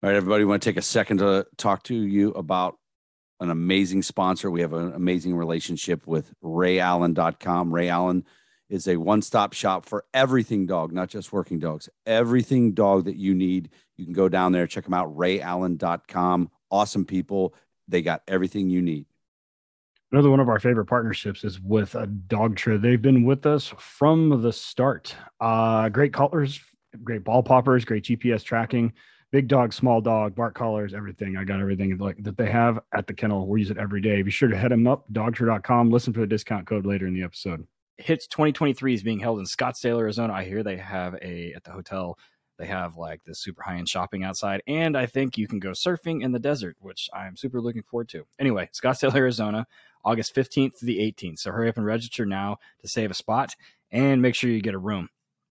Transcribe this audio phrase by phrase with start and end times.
[0.00, 2.78] All right, everybody, want to take a second to talk to you about
[3.40, 4.48] an amazing sponsor.
[4.48, 7.74] We have an amazing relationship with rayallen.com.
[7.74, 8.24] Ray Allen
[8.68, 11.88] is a one stop shop for everything dog, not just working dogs.
[12.06, 16.48] Everything dog that you need, you can go down there, check them out, rayallen.com.
[16.70, 17.56] Awesome people.
[17.88, 19.06] They got everything you need.
[20.12, 22.80] Another one of our favorite partnerships is with a dog Dogtra.
[22.80, 25.16] They've been with us from the start.
[25.40, 26.60] Uh, great collars,
[27.02, 28.92] great ball poppers, great GPS tracking,
[29.30, 31.36] big dog, small dog, bark collars, everything.
[31.36, 33.46] I got everything like that they have at the kennel.
[33.46, 34.22] We use it every day.
[34.22, 35.90] Be sure to head them up, dogtra.com.
[35.90, 37.66] Listen for the discount code later in the episode.
[37.98, 40.32] Hits 2023 is being held in Scottsdale, Arizona.
[40.32, 42.18] I hear they have a at the hotel.
[42.58, 45.70] They have like this super high end shopping outside, and I think you can go
[45.70, 48.26] surfing in the desert, which I'm super looking forward to.
[48.38, 49.66] Anyway, Scottsdale, Arizona,
[50.04, 51.40] August 15th to the 18th.
[51.40, 53.54] So hurry up and register now to save a spot
[53.92, 55.08] and make sure you get a room.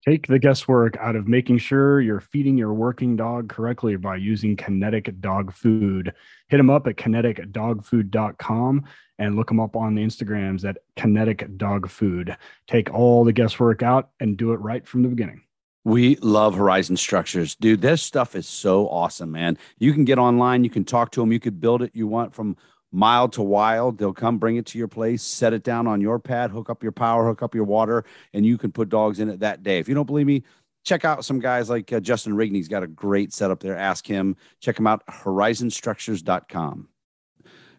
[0.08, 4.56] Take the guesswork out of making sure you're feeding your working dog correctly by using
[4.56, 6.14] Kinetic Dog Food.
[6.48, 8.86] Hit them up at kineticdogfood.com
[9.20, 12.36] and look them up on the Instagrams at Kinetic Dog Food.
[12.66, 15.44] Take all the guesswork out and do it right from the beginning.
[15.84, 17.54] We love Horizon Structures.
[17.54, 19.60] Dude, this stuff is so awesome, man.
[19.78, 22.34] You can get online, you can talk to them, you could build it you want
[22.34, 22.58] from
[22.92, 23.98] mild to wild.
[23.98, 26.84] They'll come bring it to your place, set it down on your pad, hook up
[26.84, 29.80] your power, hook up your water, and you can put dogs in it that day.
[29.80, 30.44] If you don't believe me,
[30.84, 33.78] check out some guys like uh, Justin Rigney's he has got a great setup there.
[33.78, 34.36] Ask him.
[34.60, 36.90] Check him out, horizonstructures.com.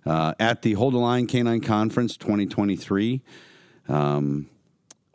[0.04, 3.22] Uh, at the Hold the Line Canine Conference 2023,
[3.88, 4.48] um,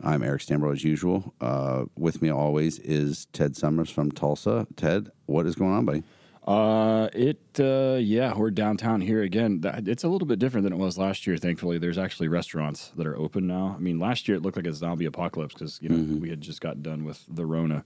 [0.02, 1.34] I'm Eric Stambro as usual.
[1.40, 4.66] Uh, with me always is Ted Summers from Tulsa.
[4.76, 6.04] Ted, what is going on, buddy?
[6.48, 9.60] Uh, it uh, yeah, we're downtown here again.
[9.84, 11.36] It's a little bit different than it was last year.
[11.36, 13.74] Thankfully, there's actually restaurants that are open now.
[13.76, 16.20] I mean, last year it looked like a zombie apocalypse because you know mm-hmm.
[16.20, 17.84] we had just got done with the Rona,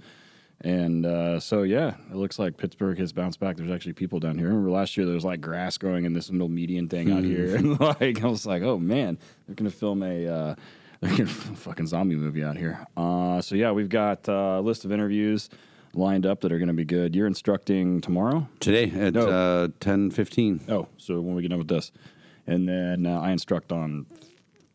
[0.60, 3.56] and uh, so yeah, it looks like Pittsburgh has bounced back.
[3.56, 4.46] There's actually people down here.
[4.46, 7.56] remember last year there was like grass growing in this little median thing out here,
[7.56, 10.28] and like I was like, oh man, they're gonna film a.
[10.28, 10.54] Uh,
[11.00, 12.86] they're gonna fucking zombie movie out here.
[12.96, 15.50] Uh, so yeah, we've got uh, a list of interviews
[15.94, 17.14] lined up that are going to be good.
[17.14, 18.48] You're instructing tomorrow?
[18.60, 19.28] Today at no.
[19.28, 20.62] uh, 10 15.
[20.68, 21.92] Oh, so when we get done with this.
[22.46, 24.06] And then uh, I instruct on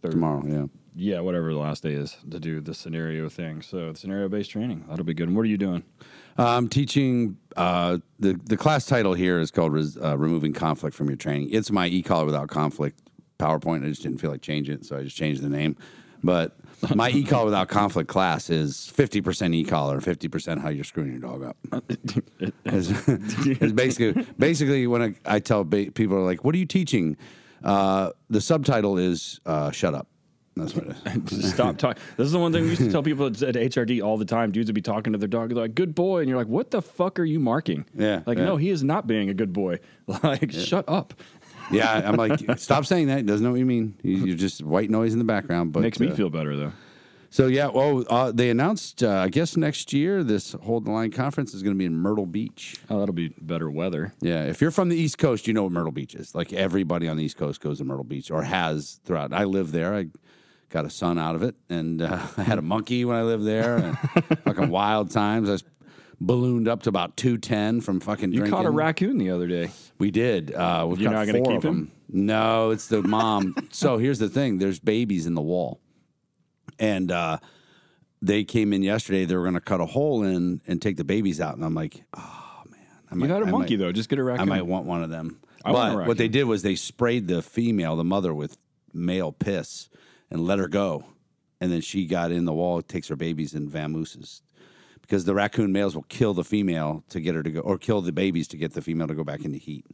[0.01, 0.15] Thursday.
[0.15, 0.65] Tomorrow, yeah.
[0.99, 3.61] Yeah, whatever the last day is to do the scenario thing.
[3.61, 4.85] So scenario based training.
[4.89, 5.27] That'll be good.
[5.27, 5.83] And what are you doing?
[6.39, 7.37] I'm teaching.
[7.55, 11.49] Uh, the the class title here is called Res, uh, "Removing Conflict from Your Training."
[11.51, 12.99] It's my e-collar without conflict
[13.39, 13.85] PowerPoint.
[13.85, 15.77] I just didn't feel like changing it, so I just changed the name.
[16.23, 16.57] But
[16.95, 21.57] my e-collar without conflict class is 50% e-collar, 50% how you're screwing your dog up.
[22.65, 26.65] it's, it's basically, basically when I, I tell ba- people are like, what are you
[26.65, 27.17] teaching?
[27.63, 30.07] Uh, the subtitle is uh, shut up.
[30.57, 31.53] That's what it is.
[31.53, 32.01] Stop talking.
[32.17, 34.51] This is the one thing we used to tell people at HRD all the time.
[34.51, 36.21] Dudes would be talking to their dog, they're like, good boy.
[36.21, 37.85] And you're like, what the fuck are you marking?
[37.93, 38.21] Yeah.
[38.25, 38.45] Like, yeah.
[38.45, 39.79] no, he is not being a good boy.
[40.23, 40.61] Like, yeah.
[40.61, 41.13] shut up
[41.71, 43.19] yeah, I'm like, stop saying that.
[43.19, 43.95] It doesn't know what you mean.
[44.03, 45.73] You, are just white noise in the background.
[45.73, 46.73] But makes me uh, feel better though.
[47.29, 49.03] So yeah, well, uh, they announced.
[49.03, 51.95] Uh, I guess next year this Hold the Line conference is going to be in
[51.95, 52.77] Myrtle Beach.
[52.89, 54.13] Oh, that'll be better weather.
[54.21, 56.33] Yeah, if you're from the East Coast, you know what Myrtle Beach is.
[56.33, 59.33] Like everybody on the East Coast goes to Myrtle Beach or has throughout.
[59.33, 59.93] I live there.
[59.93, 60.07] I
[60.69, 63.45] got a son out of it, and uh, I had a monkey when I lived
[63.45, 63.77] there.
[63.77, 63.97] And
[64.43, 65.49] fucking wild times.
[65.49, 65.63] I was
[66.19, 68.57] ballooned up to about 210 from fucking you drinking.
[68.57, 69.69] caught a raccoon the other day.
[69.97, 70.53] We did.
[70.53, 71.91] Uh, we've You're got not going to keep him?
[72.09, 73.55] No, it's the mom.
[73.71, 75.79] so here's the thing there's babies in the wall.
[76.79, 77.39] And uh,
[78.21, 79.25] they came in yesterday.
[79.25, 81.55] They were going to cut a hole in and take the babies out.
[81.55, 82.79] And I'm like, oh, man.
[83.11, 83.91] I might, you had a I monkey, might, though.
[83.91, 84.41] Just get a raccoon.
[84.41, 85.39] I might want one of them.
[85.65, 88.57] I but what they did was they sprayed the female, the mother, with
[88.93, 89.89] male piss
[90.29, 91.05] and let her go.
[91.59, 94.41] And then she got in the wall, takes her babies and vamooses
[95.07, 98.01] because the raccoon males will kill the female to get her to go, or kill
[98.01, 99.85] the babies to get the female to go back into heat.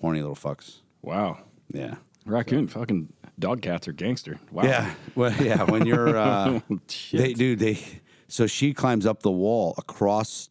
[0.00, 0.80] Horny little fucks.
[1.02, 1.38] Wow.
[1.72, 1.96] Yeah.
[2.24, 2.80] Raccoon, so.
[2.80, 4.40] fucking dog cats are gangster.
[4.50, 4.64] Wow.
[4.64, 4.94] Yeah.
[5.14, 5.62] Well, yeah.
[5.62, 6.60] When you're, uh,
[7.12, 7.78] they do, they,
[8.26, 10.48] so she climbs up the wall across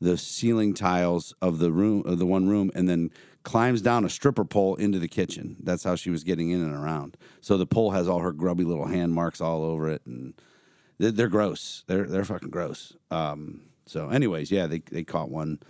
[0.00, 3.10] the ceiling tiles of the room, of the one room, and then
[3.42, 5.56] climbs down a stripper pole into the kitchen.
[5.62, 7.18] That's how she was getting in and around.
[7.42, 10.00] So the pole has all her grubby little hand marks all over it.
[10.06, 10.32] And,
[11.10, 11.84] they're, gross.
[11.86, 12.94] They're they're fucking gross.
[13.10, 15.60] Um, so, anyways, yeah, they they caught one.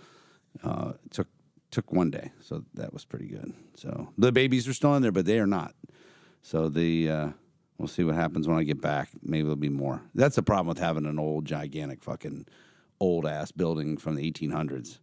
[0.63, 1.27] Uh, took
[1.71, 3.53] took one day, so that was pretty good.
[3.75, 5.73] So the babies are still in there, but they are not.
[6.43, 7.29] So the uh,
[7.77, 9.09] we'll see what happens when I get back.
[9.21, 10.01] Maybe there'll be more.
[10.13, 12.45] That's the problem with having an old, gigantic, fucking
[12.99, 14.99] old ass building from the 1800s.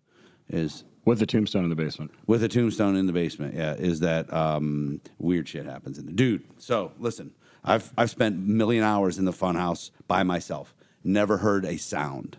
[0.49, 2.13] Is with the tombstone in the basement.
[2.27, 6.13] With a tombstone in the basement, yeah, is that um, weird shit happens in the
[6.13, 6.45] dude.
[6.59, 7.33] So listen,
[7.65, 10.75] I've I've spent million hours in the funhouse by myself.
[11.05, 12.37] Never heard a sound.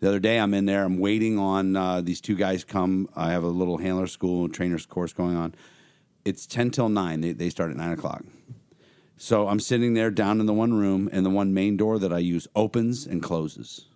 [0.00, 0.84] The other day, I'm in there.
[0.84, 3.08] I'm waiting on uh, these two guys come.
[3.14, 5.54] I have a little handler school trainers course going on.
[6.24, 7.20] It's ten till nine.
[7.20, 8.24] They, they start at nine o'clock.
[9.18, 12.12] So I'm sitting there down in the one room, and the one main door that
[12.12, 13.86] I use opens and closes.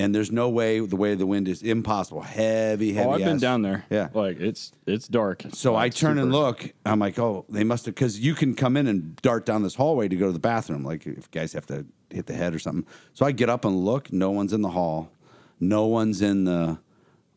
[0.00, 2.22] And there's no way the way the wind is impossible.
[2.22, 3.06] Heavy, oh, heavy.
[3.06, 3.84] Oh, I've been down there.
[3.90, 4.08] Yeah.
[4.14, 5.42] like it's it's dark.
[5.52, 6.72] So I turn and look.
[6.86, 9.74] I'm like, oh, they must have because you can come in and dart down this
[9.74, 10.84] hallway to go to the bathroom.
[10.84, 12.86] Like if guys have to hit the head or something.
[13.12, 14.10] So I get up and look.
[14.10, 15.12] No one's in the hall.
[15.60, 16.78] No one's in the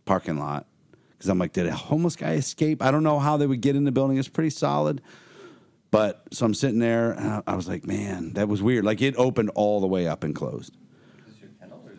[0.05, 0.65] parking lot.
[1.11, 2.81] Because I'm like, did a homeless guy escape?
[2.81, 4.17] I don't know how they would get in the building.
[4.17, 5.01] It's pretty solid.
[5.91, 7.43] But so I'm sitting there.
[7.45, 8.85] I was like, man, that was weird.
[8.85, 10.73] Like it opened all the way up and closed.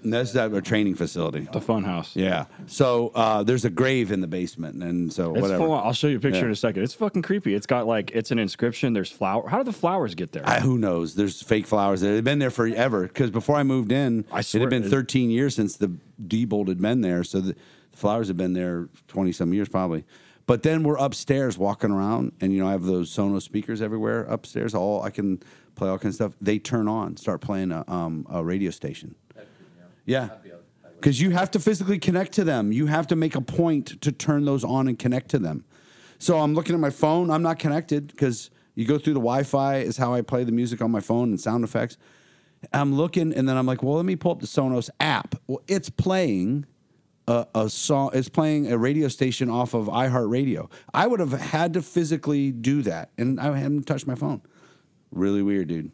[0.05, 1.49] That's that a training facility.
[1.53, 2.15] the fun house.
[2.15, 2.45] Yeah.
[2.67, 5.65] So uh, there's a grave in the basement, and so It's whatever.
[5.65, 5.73] full.
[5.73, 6.45] I'll show you a picture Yeah.
[6.47, 6.83] in a second.
[6.83, 7.55] It's fucking creepy.
[7.55, 8.93] It's got like it's an inscription.
[8.93, 9.49] There's flower.
[9.49, 10.47] How do the flowers get there?
[10.47, 11.15] I, who knows?
[11.15, 12.15] There's fake flowers there.
[12.15, 13.05] They've been there forever.
[13.09, 15.91] Because before I moved in, I it had been 13 years since the
[16.23, 17.25] Diebold had been there.
[17.25, 17.53] So the,
[17.91, 20.05] the flowers have been there 20 some years probably.
[20.47, 24.25] But then we're upstairs walking around, and you know I have those Sonos speakers everywhere
[24.25, 24.75] upstairs.
[24.75, 25.41] All I can
[25.75, 26.33] play all kinds of stuff.
[26.39, 29.15] They turn on, start playing a, um, a radio station.
[30.05, 30.31] Yeah.
[30.97, 32.73] Because you have to physically connect to them.
[32.73, 35.65] You have to make a point to turn those on and connect to them.
[36.19, 37.31] So I'm looking at my phone.
[37.31, 40.53] I'm not connected because you go through the Wi Fi, is how I play the
[40.53, 41.97] music on my phone and sound effects.
[42.73, 45.35] I'm looking, and then I'm like, well, let me pull up the Sonos app.
[45.47, 46.65] Well, it's playing
[47.29, 50.71] a, a song, it's playing a radio station off of iHeartRadio.
[50.93, 54.41] I would have had to physically do that, and I hadn't touched my phone.
[55.11, 55.93] Really weird, dude.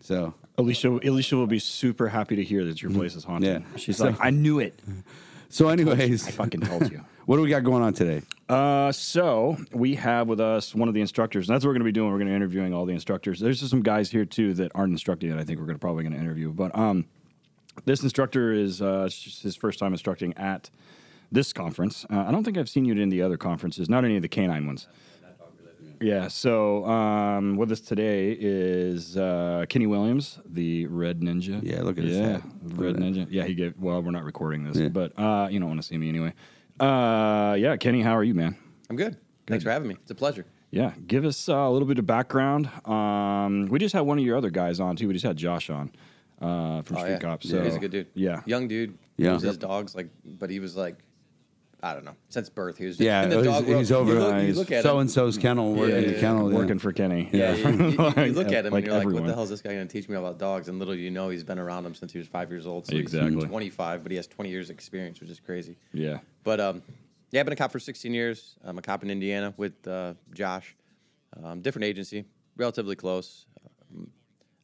[0.00, 3.62] So Alicia, Alicia will be super happy to hear that your place is haunted.
[3.62, 3.76] Yeah.
[3.76, 4.80] She's like, I knew it.
[5.50, 7.02] So, anyways, I fucking told you.
[7.24, 8.20] what do we got going on today?
[8.50, 11.80] Uh, so we have with us one of the instructors, and that's what we're going
[11.80, 12.10] to be doing.
[12.10, 13.40] We're going to be interviewing all the instructors.
[13.40, 15.38] There's just some guys here too that aren't instructing yet.
[15.38, 16.52] I think we're gonna, probably going to interview.
[16.52, 17.06] But um,
[17.86, 20.68] this instructor is uh, it's just his first time instructing at
[21.32, 22.04] this conference.
[22.10, 24.28] Uh, I don't think I've seen you in the other conferences, not any of the
[24.28, 24.86] canine ones.
[26.00, 26.28] Yeah.
[26.28, 31.60] So um, with us today is uh, Kenny Williams, the Red Ninja.
[31.62, 32.42] Yeah, look at his yeah, head.
[32.78, 33.26] Red at Ninja.
[33.30, 33.74] Yeah, he gave.
[33.78, 34.88] Well, we're not recording this, Yeah.
[34.88, 36.32] but uh, you don't want to see me anyway.
[36.78, 38.56] Uh, yeah, Kenny, how are you, man?
[38.88, 39.16] I'm good.
[39.46, 39.96] Thanks for having me.
[40.02, 40.46] It's a pleasure.
[40.70, 42.68] Yeah, give us uh, a little bit of background.
[42.86, 45.08] Um, we just had one of your other guys on too.
[45.08, 45.90] We just had Josh on
[46.42, 47.18] uh, from Oh, Street yeah.
[47.18, 47.46] Cops.
[47.46, 48.06] Yeah, he's a good dude.
[48.14, 48.98] Yeah, Young dude.
[49.16, 49.32] Yeah.
[49.32, 50.96] Loves his dogs like, but he was like,
[51.80, 52.98] I don't know, since birth he was.
[52.98, 55.02] Yeah, in the he's- dog he's over- You look, he's look at So him.
[55.02, 56.50] and so's kennel, working Yeah, in the yeah, kennel.
[56.50, 56.56] yeah.
[56.58, 57.28] working for Kenny.
[57.32, 59.50] Yeah, you, you- you look at him like and you're like, what the hell is
[59.50, 60.68] this guy going to teach me about dogs?
[60.68, 62.86] And little do you know, he's been around them since he was five years old.
[62.88, 63.34] So Exactly.
[63.36, 65.76] he's 25, but he has 20 years experience, which is crazy.
[65.92, 66.18] Yeah.
[66.42, 66.82] But um,
[67.30, 68.56] yeah, I've been a cop for 16 years.
[68.64, 70.74] I'm a cop in Indiana with uh, Josh.
[71.40, 72.24] Um, different agency,
[72.56, 73.46] relatively close.
[73.94, 74.10] Um,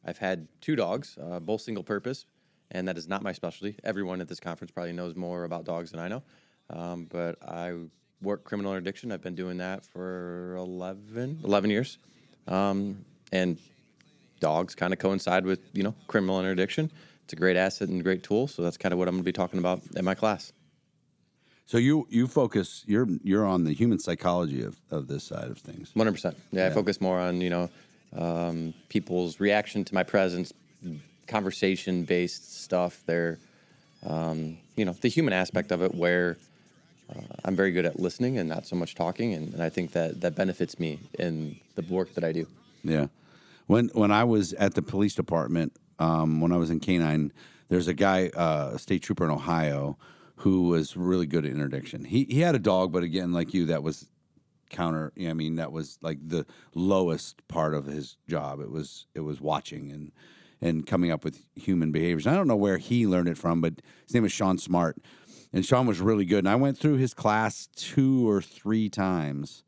[0.03, 2.25] I've had two dogs, uh, both single purpose,
[2.71, 3.77] and that is not my specialty.
[3.85, 6.23] Everyone at this conference probably knows more about dogs than I know.
[6.69, 7.73] Um, but I
[8.21, 9.11] work criminal interdiction.
[9.11, 11.97] I've been doing that for 11, 11 years.
[12.47, 13.57] Um, and
[14.39, 16.91] dogs kind of coincide with, you know, criminal interdiction.
[17.23, 18.47] It's a great asset and great tool.
[18.47, 20.53] So that's kind of what I'm going to be talking about in my class.
[21.67, 25.57] So you you focus you're you're on the human psychology of, of this side of
[25.57, 25.89] things.
[25.95, 26.37] One hundred percent.
[26.51, 27.69] Yeah, I focus more on you know
[28.15, 30.53] um, people's reaction to my presence,
[31.27, 33.03] conversation based stuff.
[33.07, 33.39] Their
[34.05, 36.37] um, you know the human aspect of it, where
[37.09, 39.91] uh, I'm very good at listening and not so much talking, and, and I think
[39.91, 42.47] that that benefits me in the work that I do.
[42.83, 43.07] Yeah.
[43.67, 47.31] When when I was at the police department, um, when I was in canine,
[47.69, 49.97] there's a guy, uh, a state trooper in Ohio,
[50.37, 52.05] who was really good at interdiction.
[52.05, 54.07] He he had a dog, but again, like you, that was
[54.69, 55.11] counter.
[55.19, 58.59] I mean, that was like the lowest part of his job.
[58.59, 60.11] It was it was watching and
[60.61, 62.27] and coming up with human behaviors.
[62.27, 64.97] I don't know where he learned it from, but his name was Sean Smart,
[65.55, 66.39] and Sean was really good.
[66.39, 69.63] And I went through his class two or three times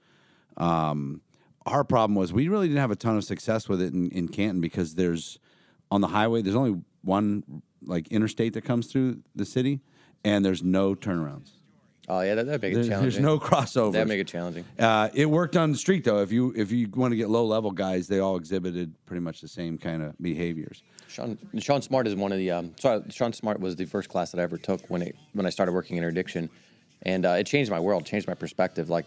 [0.58, 1.22] um,
[1.66, 4.28] our problem was we really didn't have a ton of success with it in, in
[4.28, 5.40] Canton because there's
[5.90, 9.80] on the highway there's only one like interstate that comes through the city
[10.26, 11.52] and there's no turnarounds.
[12.10, 13.22] Oh yeah, that that make it There's, challenging.
[13.22, 13.92] there's no crossover.
[13.94, 14.64] that make it challenging.
[14.80, 16.20] uh, it worked on the street though.
[16.22, 19.42] If you if you want to get low level guys, they all exhibited pretty much
[19.42, 20.84] the same kind of behaviors.
[21.10, 22.52] Sean Sean Smart is one of the.
[22.52, 25.46] Um, so Sean Smart was the first class that I ever took when it when
[25.46, 26.50] I started working interdiction,
[27.02, 28.90] and uh, it changed my world, changed my perspective.
[28.90, 29.06] Like,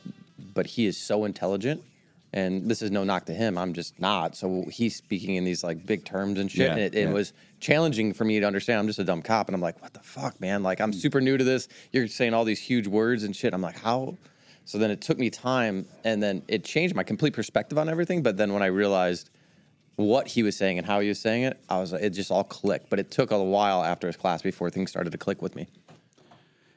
[0.54, 1.83] but he is so intelligent,
[2.32, 3.58] and this is no knock to him.
[3.58, 4.37] I'm just not.
[4.37, 7.12] So he's speaking in these like big terms and shit, Yeah, and it, it yeah.
[7.12, 8.78] was challenging for me to understand.
[8.78, 10.62] I'm just a dumb cop, and I'm like, what the fuck, man?
[10.62, 11.68] Like, I'm super new to this.
[11.92, 13.52] You're saying all these huge words and shit.
[13.52, 14.16] I'm like, how?
[14.64, 18.22] So then it took me time, and then it changed my complete perspective on everything.
[18.22, 19.30] But then when I realized
[19.96, 22.44] what he was saying and how he was saying it, I was it just all
[22.44, 22.88] clicked.
[22.88, 25.66] But it took a while after his class before things started to click with me.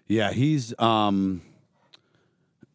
[0.08, 1.42] Yeah, he's um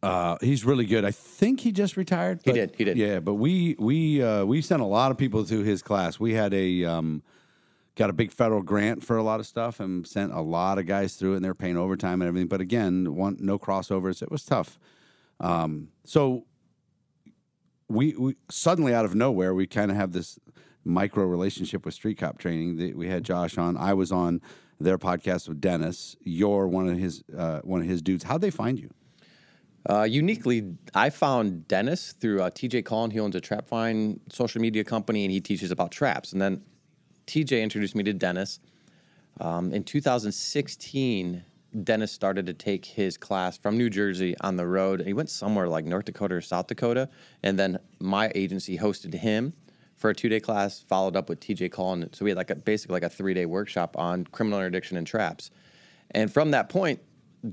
[0.03, 1.05] uh he's really good.
[1.05, 2.41] I think he just retired.
[2.45, 2.97] He did, he did.
[2.97, 6.21] Yeah, but we we uh we sent a lot of people to his class.
[6.21, 7.23] We had a um
[7.97, 10.87] got a big federal grant for a lot of stuff and sent a lot of
[10.87, 12.47] guys through it and they're paying overtime and everything.
[12.47, 14.23] But again, one no crossovers.
[14.23, 14.79] It was tough.
[15.41, 16.45] Um so
[17.89, 20.39] we, we suddenly out of nowhere we kind of have this
[20.85, 24.41] micro relationship with street cop training The- we had josh on i was on
[24.79, 28.51] their podcast with dennis you're one of his uh, one of his dudes how'd they
[28.51, 28.91] find you
[29.89, 33.11] Uh, uniquely, I found Dennis through uh, TJ Collin.
[33.11, 36.33] He owns a Trap Find social media company and he teaches about traps.
[36.33, 36.63] And then
[37.27, 38.61] TJ introduced me to Dennis.
[39.41, 41.45] Um, in 2016,
[41.85, 45.03] Dennis started to take his class from New Jersey on the road.
[45.03, 47.09] He went somewhere like North Dakota or South Dakota.
[47.43, 49.53] And then my agency hosted him
[49.97, 52.09] for a two day class, followed up with TJ Collin.
[52.13, 55.07] So we had like a basically like a three day workshop on criminal interdiction and
[55.07, 55.51] traps.
[56.13, 57.01] And from that point,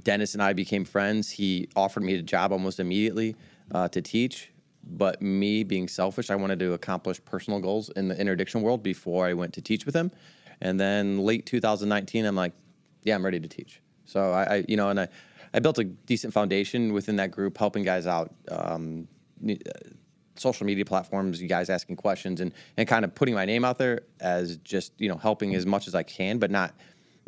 [0.04, 1.30] Dennis and I became friends.
[1.32, 3.36] He offered me a job almost immediately
[3.72, 4.52] uh, to teach.
[4.88, 9.26] But me being selfish, I wanted to accomplish personal goals in the interdiction world before
[9.26, 10.12] I went to teach with him.
[10.62, 12.54] And then late 2019, I'm like,
[13.04, 13.82] yeah, I'm ready to teach.
[14.06, 15.08] So I, I you know, and I,
[15.54, 18.34] I built a decent foundation within that group, helping guys out.
[18.50, 19.08] Um,
[19.48, 19.54] uh,
[20.38, 23.78] social media platforms, you guys asking questions and, and kind of putting my name out
[23.78, 26.74] there as just, you know, helping as much as I can, but not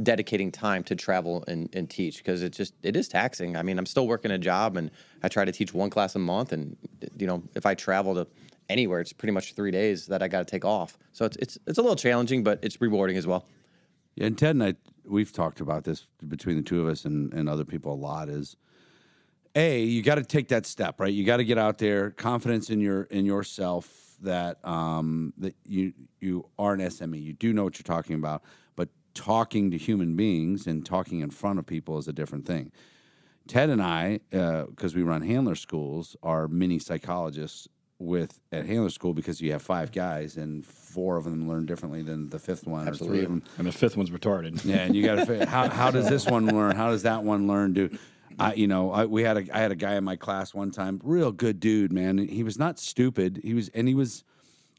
[0.01, 3.58] dedicating time to travel and, and teach because it just it is taxing.
[3.58, 4.92] I mean, I'm still working a job and
[5.24, 6.77] I try to teach one class a month and
[7.18, 8.27] you know, if I travel to
[8.70, 10.98] anywhere, it's pretty much three days that I gotta take off.
[11.13, 13.48] So it's it's it's a little challenging, but it's rewarding as well.
[14.16, 14.75] yeah, and ted and i
[15.06, 18.27] we've talked about this between the two of us and, and other people a lot
[18.30, 18.58] is
[19.56, 22.70] a you got to take that step right you got to get out there confidence
[22.70, 27.63] in your in yourself that um that you you are an sme you do know
[27.63, 28.44] what you're talking about
[29.18, 32.72] talking to human beings and talking in front of people is a different thing
[33.48, 37.68] ted and i uh, because we run handler schools are mini psychologists
[38.00, 42.04] with at handler school because you have five guys and four of them learn differently
[42.04, 44.64] than the fifth one or three of them And the fifth one's retarded.
[44.66, 46.76] yeah, and you got to figure how how does this one learn?
[46.76, 47.74] How does that one learn?
[47.74, 47.98] Do
[48.40, 50.70] I you know I, we had a I had a guy in my class one
[50.70, 52.20] time, real good dude, man.
[52.20, 53.40] He was not stupid.
[53.44, 54.24] He was and he was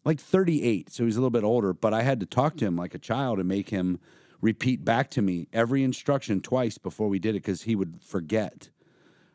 [0.04, 1.72] like 38, so he's a little bit older.
[1.72, 3.98] But I had to talk to him like a child and make him
[4.40, 8.68] repeat back to me every instruction twice before we did it because he would forget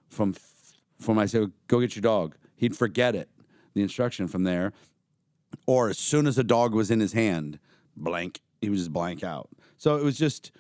[0.10, 0.34] from
[1.00, 2.36] from I said go get your dog.
[2.56, 3.30] He'd forget it
[3.74, 4.72] the instruction from there
[5.66, 7.60] or as soon as a dog was in his hand,
[7.96, 9.50] blank, he was just blank out.
[9.78, 10.52] So it was just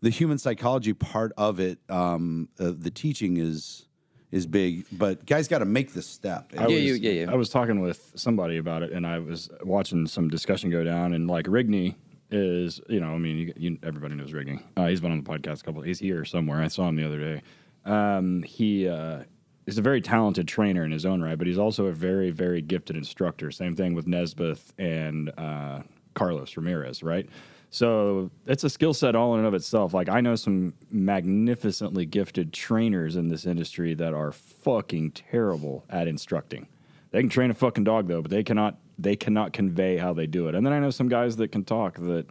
[0.00, 1.78] the human psychology part of it.
[1.88, 3.86] Um, uh, the teaching is
[4.30, 6.52] is big, but guys got to make the step.
[6.56, 7.30] I Yeah, was, you- yeah, yeah.
[7.30, 11.12] I was talking with somebody about it, and I was watching some discussion go down,
[11.12, 11.96] and like Rigney
[12.32, 14.62] is, you know, I mean, you, you, everybody knows Rigney.
[14.76, 15.82] Uh, he's been on the podcast a couple.
[15.82, 16.62] He's here somewhere.
[16.62, 17.42] I saw him the other day.
[17.84, 19.24] Um, he uh,
[19.66, 22.62] is a very talented trainer in his own right, but he's also a very, very
[22.62, 23.50] gifted instructor.
[23.50, 25.82] Same thing with Nesbeth and uh,
[26.14, 27.28] Carlos Ramirez, right?
[27.70, 29.94] So it's a skill set all in and of itself.
[29.94, 36.06] Like I know some magnificently gifted trainers in this industry that are fucking terrible at
[36.06, 36.68] instructing.
[37.12, 40.26] They can train a fucking dog though, but they cannot they cannot convey how they
[40.26, 40.54] do it.
[40.54, 42.26] And then I know some guys that can talk that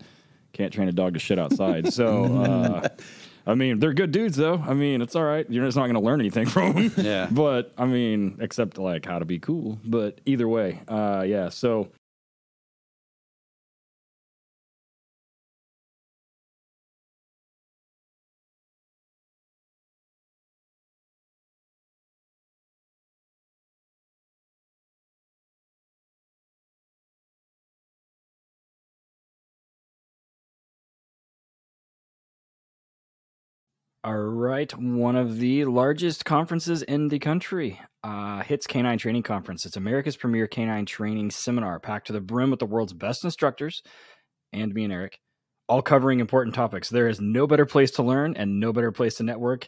[0.54, 1.94] can't train a dog to shit outside.
[1.94, 2.90] So uh,
[3.46, 4.58] I mean, they're good dudes though.
[4.58, 5.46] I mean, it's all right.
[5.50, 6.92] You're just not going to learn anything from them.
[6.98, 7.28] Yeah.
[7.32, 9.80] But I mean, except like how to be cool.
[9.84, 11.50] But either way, uh, yeah.
[11.50, 11.90] So
[34.03, 39.63] All right, one of the largest conferences in the country, uh, HITS Canine Training Conference.
[39.63, 43.84] It's America's premier canine training seminar, packed to the brim with the world's best instructors,
[44.51, 45.20] and me and Eric,
[45.70, 46.89] all covering important topics.
[46.89, 49.67] There is no better place to learn and no better place to network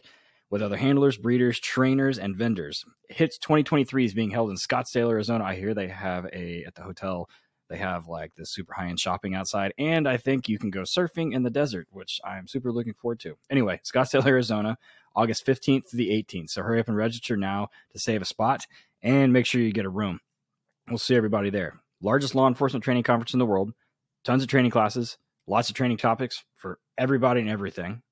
[0.50, 2.84] with other handlers, breeders, trainers, and vendors.
[3.10, 5.44] HITS 2023 is being held in Scottsdale, Arizona.
[5.44, 7.28] I hear they have a at the hotel.
[7.68, 10.82] They have like this super high end shopping outside, and I think you can go
[10.82, 13.36] surfing in the desert, which I'm super looking forward to.
[13.50, 14.76] Anyway, Scottsdale, Arizona,
[15.16, 16.50] August 15th to the 18th.
[16.50, 18.66] So hurry up and register now to save a spot
[19.02, 20.20] and make sure you get a room.
[20.88, 21.80] We'll see everybody there.
[22.02, 23.72] Largest law enforcement training conference in the world,
[24.24, 25.16] tons of training classes,
[25.46, 28.02] lots of training topics for everybody and everything,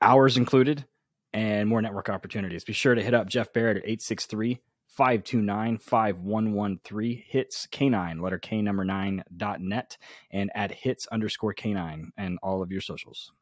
[0.00, 0.84] hours included,
[1.32, 2.64] and more network opportunities.
[2.64, 4.60] Be sure to hit up Jeff Barrett at 863
[4.96, 7.22] 529 5113.
[7.26, 9.96] Hits canine, letter K number nine dot net,
[10.30, 13.32] and at hits underscore canine and all of your socials.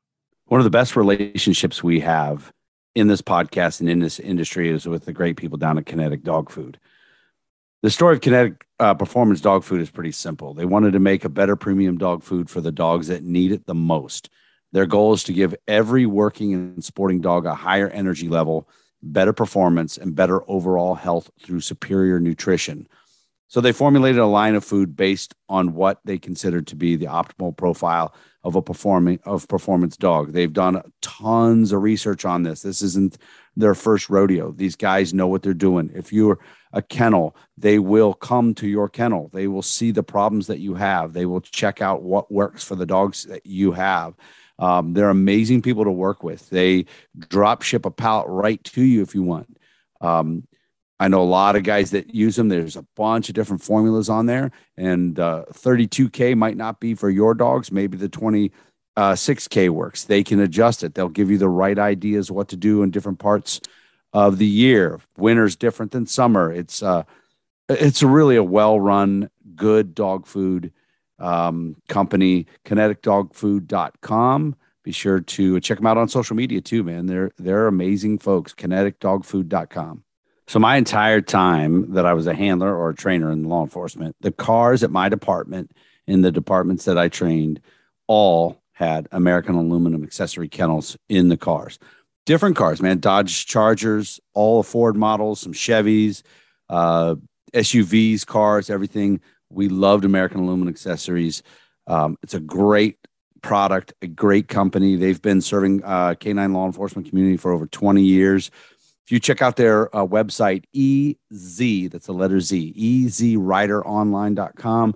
[0.47, 2.53] One of the best relationships we have
[2.95, 6.23] in this podcast and in this industry is with the great people down at Kinetic
[6.23, 6.79] Dog Food.
[7.83, 10.55] The story of Kinetic uh, Performance Dog Food is pretty simple.
[10.55, 13.67] They wanted to make a better premium dog food for the dogs that need it
[13.67, 14.31] the most.
[14.73, 18.69] Their goal is to give every working and sporting dog a higher energy level,
[19.13, 22.89] better performance, and better overall health through superior nutrition.
[23.49, 27.07] So they formulated a line of food based on what they considered to be the
[27.07, 30.33] optimal profile of a performing of performance dog.
[30.33, 32.63] They've done tons of research on this.
[32.63, 33.17] This isn't
[33.57, 34.51] their first rodeo.
[34.51, 35.91] These guys know what they're doing.
[35.95, 36.41] If you're
[36.73, 39.31] a kennel, they will come to your kennel.
[39.33, 41.13] They will see the problems that you have.
[41.13, 44.15] They will check out what works for the dogs that you have.
[44.59, 46.49] Um, they're amazing people to work with.
[46.51, 46.87] They
[47.19, 49.59] drop ship a pallet right to you if you want.
[50.01, 50.47] Um,
[51.01, 52.49] I know a lot of guys that use them.
[52.49, 57.11] There's a bunch of different formulas on there, and uh, 32K might not be for
[57.11, 57.73] your dogs.
[57.73, 60.05] Maybe the 26K uh, works.
[60.05, 60.95] They can adjust it.
[60.95, 63.61] They'll give you the right ideas what to do in different parts
[64.13, 65.01] of the year.
[65.19, 66.53] Winter's different than summer.
[66.53, 67.03] It's uh,
[67.69, 70.73] it's really a well-run, good dog food
[71.25, 72.47] um, company.
[72.67, 74.57] KineticDogFood.com.
[74.83, 77.07] Be sure to check them out on social media too, man.
[77.07, 78.53] They're they're amazing folks.
[78.53, 80.05] KineticDogFood.com.
[80.47, 84.15] So my entire time that I was a handler or a trainer in law enforcement,
[84.21, 85.73] the cars at my department
[86.07, 87.63] in the departments that I trained
[88.07, 91.79] all had American aluminum accessory kennels in the cars.
[92.27, 92.99] Different cars, man.
[92.99, 96.23] Dodge Chargers, all Ford models, some Chevys,
[96.69, 97.15] uh,
[97.55, 99.21] SUVs, cars, everything.
[99.55, 101.43] We loved American aluminum accessories.
[101.87, 102.99] Um, it's a great
[103.43, 104.97] product, a great company.
[104.97, 108.51] They've been serving uh, canine law enforcement community for over 20 years.
[109.07, 112.73] If you check out their uh, website, EZ, that's the letter Z,
[113.07, 114.95] ezrideronline.com,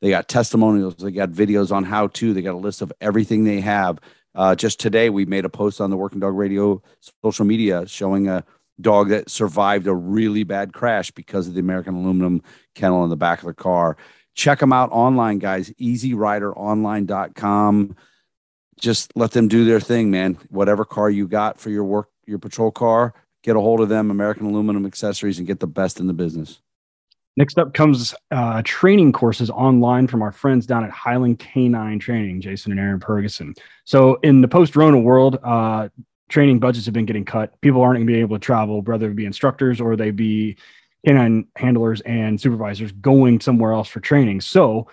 [0.00, 3.44] they got testimonials, they got videos on how to, they got a list of everything
[3.44, 4.00] they have.
[4.34, 6.82] Uh, just today, we made a post on the Working Dog Radio
[7.22, 8.44] social media showing a
[8.80, 12.42] dog that survived a really bad crash because of the American aluminum
[12.74, 13.96] kennel in the back of the car.
[14.34, 15.70] Check them out online, guys.
[15.70, 17.96] EZRiderOnline.com.
[18.78, 20.38] Just let them do their thing, man.
[20.48, 24.10] Whatever car you got for your work, your patrol car, get a hold of them,
[24.10, 26.60] American Aluminum Accessories, and get the best in the business.
[27.36, 32.40] Next up comes uh, training courses online from our friends down at Highland Canine Training,
[32.40, 33.56] Jason and Aaron Purgason.
[33.84, 35.88] So, in the post Rona world, uh,
[36.30, 37.60] training budgets have been getting cut.
[37.60, 40.56] People aren't going to be able to travel, whether it be instructors or they be
[41.06, 44.40] canine handlers and supervisors going somewhere else for training.
[44.40, 44.88] So,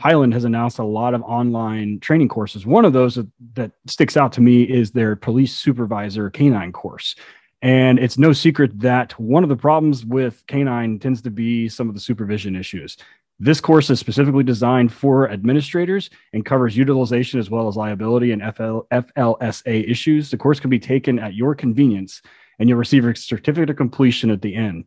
[0.00, 2.64] Highland has announced a lot of online training courses.
[2.64, 7.16] One of those that, that sticks out to me is their police supervisor canine course.
[7.60, 11.90] And it's no secret that one of the problems with canine tends to be some
[11.90, 12.96] of the supervision issues.
[13.42, 18.42] This course is specifically designed for administrators and covers utilization as well as liability and
[18.54, 20.30] FL, FLSA issues.
[20.30, 22.20] The course can be taken at your convenience
[22.58, 24.84] and you'll receive a certificate of completion at the end.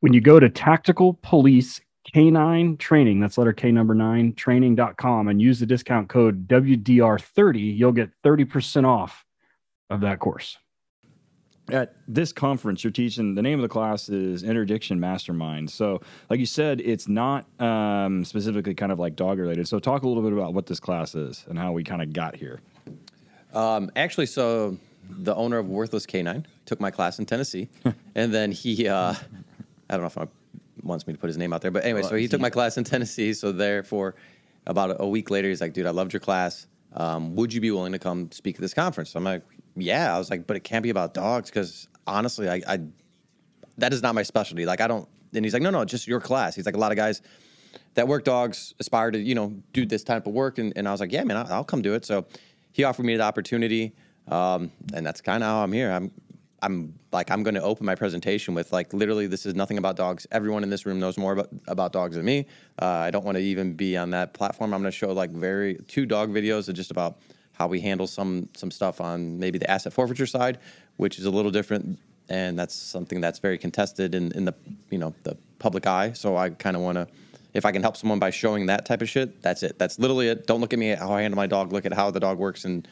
[0.00, 1.80] When you go to Tactical Police
[2.12, 7.92] Canine Training, that's letter K number nine, training.com, and use the discount code WDR30, you'll
[7.92, 9.24] get 30% off
[9.90, 10.58] of that course
[11.72, 15.70] at this conference you're teaching the name of the class is interdiction mastermind.
[15.70, 19.68] So like you said it's not um, specifically kind of like dog related.
[19.68, 22.12] So talk a little bit about what this class is and how we kind of
[22.12, 22.60] got here.
[23.52, 24.78] Um, actually so
[25.08, 27.68] the owner of worthless canine took my class in tennessee
[28.14, 31.52] and then he uh, i don't know if he wants me to put his name
[31.52, 33.34] out there but anyway well, so he, he took my class in tennessee.
[33.34, 34.14] So therefore
[34.66, 36.66] about a week later he's like dude i loved your class.
[36.92, 39.10] Um, would you be willing to come speak at this conference?
[39.10, 39.42] So i'm like
[39.82, 42.80] yeah, I was like, but it can't be about dogs because honestly, I, I
[43.78, 44.66] that is not my specialty.
[44.66, 45.08] Like I don't.
[45.32, 46.56] And he's like, no, no, just your class.
[46.56, 47.22] He's like, a lot of guys
[47.94, 50.58] that work dogs aspire to, you know, do this type of work.
[50.58, 52.04] And, and I was like, yeah, man, I'll, I'll come do it.
[52.04, 52.26] So
[52.72, 53.94] he offered me the opportunity,
[54.28, 55.90] um, and that's kind of how I'm here.
[55.90, 56.10] I'm
[56.62, 59.96] I'm like I'm going to open my presentation with like literally this is nothing about
[59.96, 60.26] dogs.
[60.30, 62.46] Everyone in this room knows more about about dogs than me.
[62.80, 64.74] Uh, I don't want to even be on that platform.
[64.74, 67.18] I'm going to show like very two dog videos of just about
[67.60, 70.58] how we handle some some stuff on maybe the asset forfeiture side,
[70.96, 71.98] which is a little different,
[72.30, 74.54] and that's something that's very contested in, in the
[74.88, 76.12] you know the public eye.
[76.14, 77.06] So I kind of want to,
[77.52, 79.78] if I can help someone by showing that type of shit, that's it.
[79.78, 80.46] That's literally it.
[80.46, 81.70] Don't look at me at how I handle my dog.
[81.70, 82.88] Look at how the dog works, and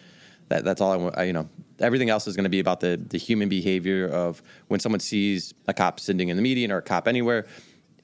[0.51, 1.17] that, that's all I want.
[1.27, 1.49] You know,
[1.81, 5.55] everything else is going to be about the the human behavior of when someone sees
[5.67, 7.47] a cop sitting in the median or a cop anywhere.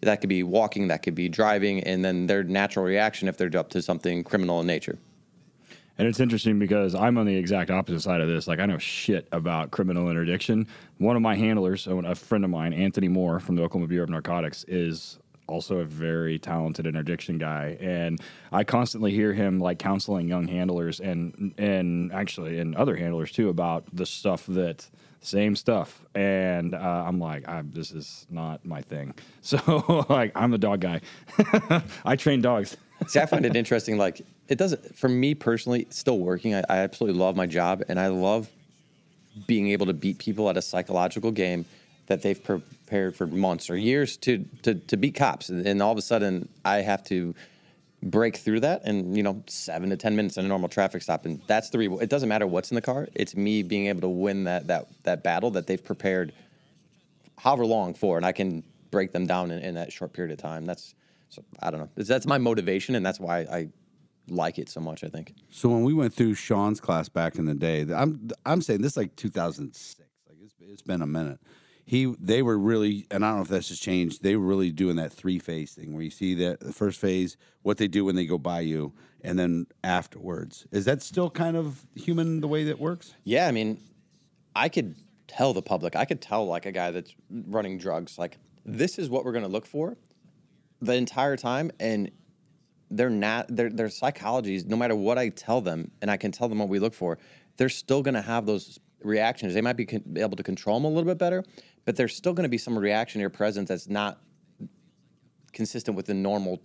[0.00, 3.54] That could be walking, that could be driving, and then their natural reaction if they're
[3.58, 4.98] up to something criminal in nature.
[5.96, 8.48] And it's interesting because I'm on the exact opposite side of this.
[8.48, 10.66] Like I know shit about criminal interdiction.
[10.98, 14.10] One of my handlers, a friend of mine, Anthony Moore from the Oklahoma Bureau of
[14.10, 20.28] Narcotics, is also a very talented interdiction guy, and I constantly hear him like counseling
[20.28, 24.88] young handlers and and actually and other handlers too about the stuff that
[25.20, 26.04] same stuff.
[26.14, 29.14] And uh, I'm like, I, this is not my thing.
[29.44, 31.02] So like, I'm a dog guy.
[32.04, 32.78] I train dogs.
[33.06, 33.98] See, I find it interesting.
[33.98, 35.86] Like, it doesn't for me personally.
[35.90, 36.54] Still working.
[36.54, 38.48] I, I absolutely love my job, and I love
[39.46, 41.64] being able to beat people at a psychological game
[42.06, 45.92] that they've prepared for months or years to to, to beat cops, and, and all
[45.92, 47.34] of a sudden I have to
[48.02, 51.24] break through that in you know seven to ten minutes in a normal traffic stop,
[51.24, 52.02] and that's the reward.
[52.02, 54.88] It doesn't matter what's in the car; it's me being able to win that that
[55.04, 56.32] that battle that they've prepared
[57.38, 60.38] however long for, and I can break them down in, in that short period of
[60.38, 60.66] time.
[60.66, 60.94] That's
[61.34, 61.88] so I don't know.
[61.96, 63.68] That's my motivation, and that's why I
[64.28, 65.04] like it so much.
[65.04, 65.34] I think.
[65.50, 68.92] So when we went through Sean's class back in the day, I'm I'm saying this
[68.92, 70.10] is like 2006.
[70.28, 71.38] Like it's, it's been a minute
[71.86, 74.22] he they were really and I don't know if this has changed.
[74.22, 77.36] They were really doing that three phase thing where you see that the first phase,
[77.62, 78.92] what they do when they go by you,
[79.22, 80.66] and then afterwards.
[80.72, 83.14] Is that still kind of human the way that works?
[83.24, 83.80] Yeah, I mean,
[84.54, 84.96] I could
[85.28, 89.10] tell the public, I could tell like a guy that's running drugs, like this is
[89.10, 89.96] what we're going to look for
[90.84, 92.10] the entire time, and
[92.90, 94.66] they're not their their psychologies.
[94.66, 97.18] No matter what I tell them, and I can tell them what we look for,
[97.56, 99.54] they're still going to have those reactions.
[99.54, 101.44] They might be con- able to control them a little bit better,
[101.84, 104.20] but there's still going to be some reaction to your presence that's not
[105.52, 106.60] consistent with the normal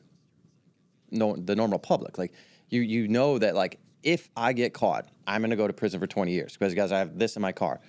[1.12, 2.18] no, the normal public.
[2.18, 2.34] Like
[2.70, 6.00] you you know that like if I get caught, I'm going to go to prison
[6.00, 7.80] for 20 years because guys, I have this in my car.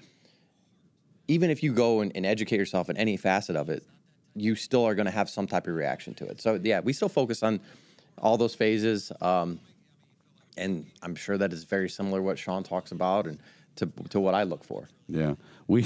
[1.28, 3.86] Even if you go and, and educate yourself in any facet of it,
[4.34, 6.40] you still are going to have some type of reaction to it.
[6.40, 7.60] So yeah, we still focus on
[8.18, 9.60] all those phases, um,
[10.56, 13.38] and I'm sure that is very similar what Sean talks about and
[13.76, 14.88] to to what I look for.
[15.08, 15.34] Yeah,
[15.66, 15.84] we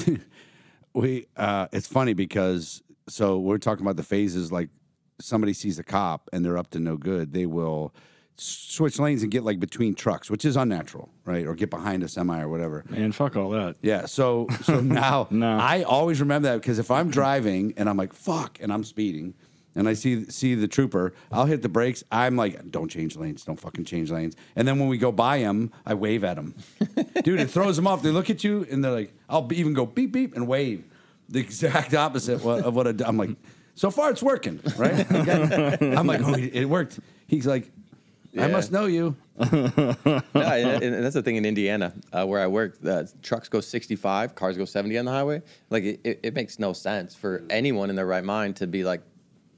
[0.94, 4.70] we uh, it's funny because so we're talking about the phases like
[5.20, 7.94] somebody sees a cop and they're up to no good they will
[8.36, 12.08] switch lanes and get like between trucks which is unnatural right or get behind a
[12.08, 15.56] semi or whatever man fuck all that yeah so so now no.
[15.58, 19.34] i always remember that because if i'm driving and i'm like fuck and i'm speeding
[19.74, 22.04] and I see see the trooper, I'll hit the brakes.
[22.10, 24.36] I'm like, don't change lanes, don't fucking change lanes.
[24.56, 26.54] And then when we go by him, I wave at him.
[27.24, 28.02] Dude, it throws them off.
[28.02, 30.84] They look at you and they're like, I'll even go beep beep and wave.
[31.28, 33.30] The exact opposite of what I, am like.
[33.74, 35.10] So far, it's working, right?
[35.82, 37.00] I'm like, oh, it worked.
[37.26, 37.70] He's like,
[38.38, 39.16] I must know you.
[39.38, 42.76] no, and, and that's the thing in Indiana uh, where I work.
[42.84, 45.42] Uh, trucks go 65, cars go 70 on the highway.
[45.70, 48.84] Like it, it, it makes no sense for anyone in their right mind to be
[48.84, 49.02] like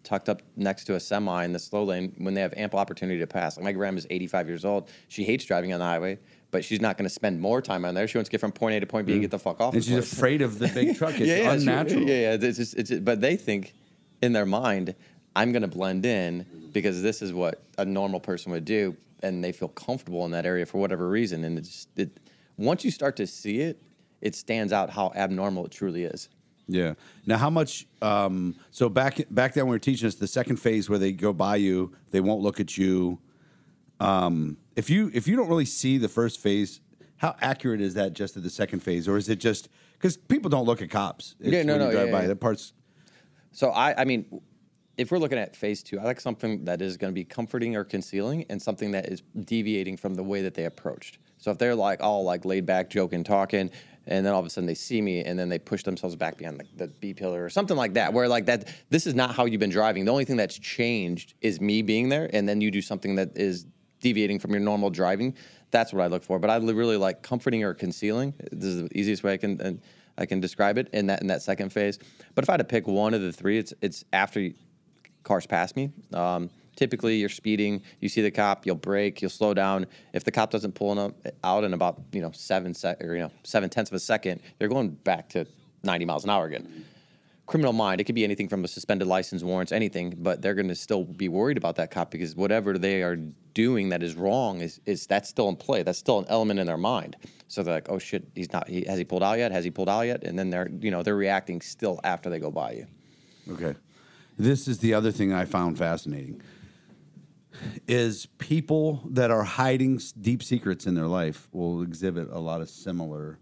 [0.07, 3.19] tucked up next to a semi in the slow lane when they have ample opportunity
[3.19, 3.57] to pass.
[3.57, 4.89] Like my grandma is 85 years old.
[5.09, 6.19] She hates driving on the highway,
[6.51, 8.07] but she's not going to spend more time on there.
[8.07, 9.75] She wants to get from point A to point B and get the fuck off.
[9.75, 10.12] And she's place.
[10.12, 11.15] afraid of the big truck.
[11.17, 12.03] It's yeah, yeah, unnatural.
[12.03, 12.39] She, yeah, yeah.
[12.41, 13.75] It's just, it's just, but they think
[14.23, 14.95] in their mind,
[15.37, 19.44] I'm going to blend in because this is what a normal person would do, and
[19.44, 21.44] they feel comfortable in that area for whatever reason.
[21.44, 22.18] And it's it,
[22.57, 23.83] once you start to see it,
[24.22, 26.31] it stands out how abnormal it truly is.
[26.68, 26.94] Yeah.
[27.27, 27.87] Now, how much?
[28.01, 31.12] Um, so back back then, when we were teaching us the second phase where they
[31.12, 33.18] go by you, they won't look at you.
[34.01, 36.81] Um, if you if you don't really see the first phase,
[37.18, 38.14] how accurate is that?
[38.14, 41.35] Just at the second phase, or is it just because people don't look at cops?
[41.40, 42.29] yeah, no, no, drive yeah, by yeah.
[42.29, 42.72] the parts.
[43.53, 44.27] So I, I mean,
[44.96, 47.76] if we're looking at phase two, I like something that is going to be comforting
[47.76, 51.18] or concealing, and something that is deviating from the way that they approached.
[51.38, 53.70] So if they're like all like laid back, joking, talking,
[54.06, 56.38] and then all of a sudden they see me and then they push themselves back
[56.38, 59.35] behind the, the B pillar or something like that, where like that, this is not
[59.35, 60.04] how you've been driving.
[60.04, 63.37] The only thing that's changed is me being there, and then you do something that
[63.37, 63.66] is
[64.00, 65.35] deviating from your normal driving.
[65.72, 66.38] That's what I look for.
[66.38, 68.32] But I really like comforting or concealing.
[68.52, 69.72] This is the easiest way I can uh,
[70.18, 71.98] I can describe it in that in that second phase.
[72.35, 74.48] But if I had to pick one of the three, it's it's after
[75.27, 75.91] cars pass me.
[76.15, 79.87] Um, typically you're speeding, you see the cop, you'll brake, you'll slow down.
[80.12, 83.33] If the cop doesn't pull out in about you know seven sec or you know
[83.43, 85.47] seven tenths of a second, you're going back to
[85.83, 86.85] 90 miles an hour again.
[87.47, 90.67] Criminal mind, it could be anything from a suspended license, warrants, anything, but they're going
[90.67, 93.17] to still be worried about that cop because whatever they are
[93.55, 95.83] doing that is wrong is is that's still in play.
[95.83, 97.17] That's still an element in their mind.
[97.49, 98.69] So they're like, oh shit, he's not.
[98.69, 99.53] He, has he pulled out yet?
[99.53, 100.25] Has he pulled out yet?
[100.25, 102.87] And then they're you know they're reacting still after they go by you.
[103.53, 103.77] Okay,
[104.37, 106.42] this is the other thing I found fascinating
[107.87, 112.68] is people that are hiding deep secrets in their life will exhibit a lot of
[112.68, 113.38] similar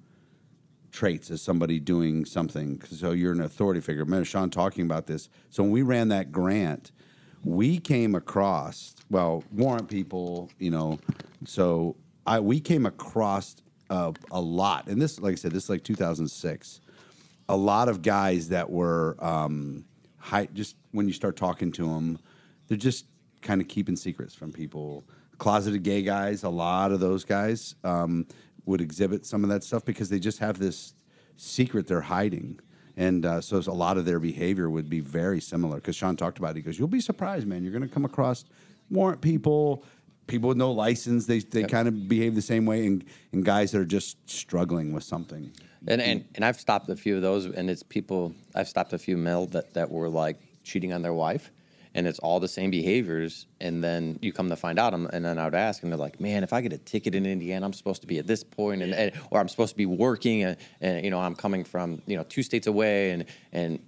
[0.93, 2.81] traits as somebody doing something.
[2.83, 4.03] So you're an authority figure.
[4.03, 5.29] I remember Sean talking about this.
[5.51, 6.93] So when we ran that grant,
[7.43, 10.99] we came across well warrant people, you know.
[11.45, 13.57] So I we came across
[13.91, 16.81] uh, a lot, and this, like I said, this is like 2006.
[17.49, 19.85] A lot of guys that were um,
[20.25, 22.19] high, just when you start talking to them,
[22.67, 23.05] they're just
[23.43, 25.05] kind of keeping secrets from people.
[25.37, 28.27] Closeted gay guys, a lot of those guys um,
[28.65, 30.95] would exhibit some of that stuff because they just have this
[31.37, 32.59] secret they're hiding.
[32.97, 35.77] And uh, so a lot of their behavior would be very similar.
[35.77, 36.57] Because Sean talked about it.
[36.57, 37.63] He goes, You'll be surprised, man.
[37.63, 38.45] You're going to come across
[38.89, 39.85] warrant people,
[40.27, 41.27] people with no license.
[41.27, 44.93] They, they kind of behave the same way, and, and guys that are just struggling
[44.93, 45.53] with something.
[45.87, 48.35] And, and and I've stopped a few of those, and it's people.
[48.55, 51.51] I've stopped a few male that, that were like cheating on their wife,
[51.95, 53.47] and it's all the same behaviors.
[53.61, 56.21] And then you come to find out, and then I would ask, and they're like,
[56.21, 58.83] "Man, if I get a ticket in Indiana, I'm supposed to be at this point,
[58.83, 62.01] and, and or I'm supposed to be working, and, and you know, I'm coming from
[62.07, 63.79] you know two states away, and and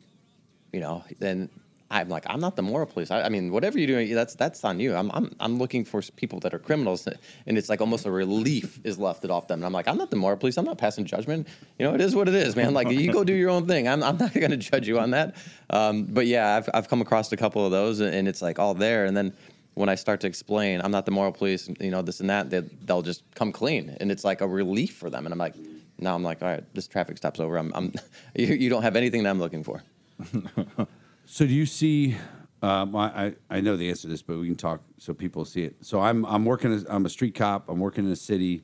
[0.73, 1.49] you know, then
[1.91, 3.11] I'm like, I'm not the moral police.
[3.11, 4.95] I, I, mean, whatever you're doing, that's that's on you.
[4.95, 7.07] I'm, I'm I'm looking for people that are criminals,
[7.47, 9.61] and it's like almost a relief is lifted off them.
[9.61, 10.57] And I'm like, I'm not the moral police.
[10.57, 11.47] I'm not passing judgment.
[11.79, 12.75] You know, it is what it is, man.
[12.75, 13.87] Like, you go do your own thing.
[13.87, 15.37] I'm, I'm not going to judge you on that.
[15.71, 18.75] Um, but yeah, I've I've come across a couple of those, and it's like all
[18.75, 19.05] there.
[19.05, 19.33] And then
[19.75, 21.71] when I start to explain, I'm not the moral police.
[21.79, 24.97] You know, this and that, they, they'll just come clean, and it's like a relief
[24.97, 25.25] for them.
[25.25, 25.55] And I'm like,
[25.99, 27.57] now I'm like, all right, this traffic stop's over.
[27.57, 27.93] I'm, I'm
[28.35, 29.85] you, you don't have anything that I'm looking for.
[31.27, 32.17] So do you see?
[32.63, 35.65] Um, I I know the answer to this, but we can talk so people see
[35.65, 35.85] it.
[35.85, 36.73] So I'm I'm working.
[36.73, 37.69] As, I'm a street cop.
[37.69, 38.63] I'm working in a city.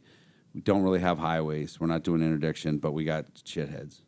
[0.54, 1.80] We don't really have highways.
[1.80, 4.02] We're not doing interdiction, but we got shitheads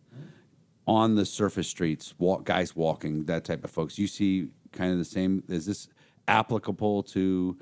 [0.86, 2.14] on the surface streets.
[2.18, 3.98] Walk guys walking that type of folks.
[3.98, 5.42] You see kind of the same.
[5.48, 5.88] Is this
[6.28, 7.58] applicable to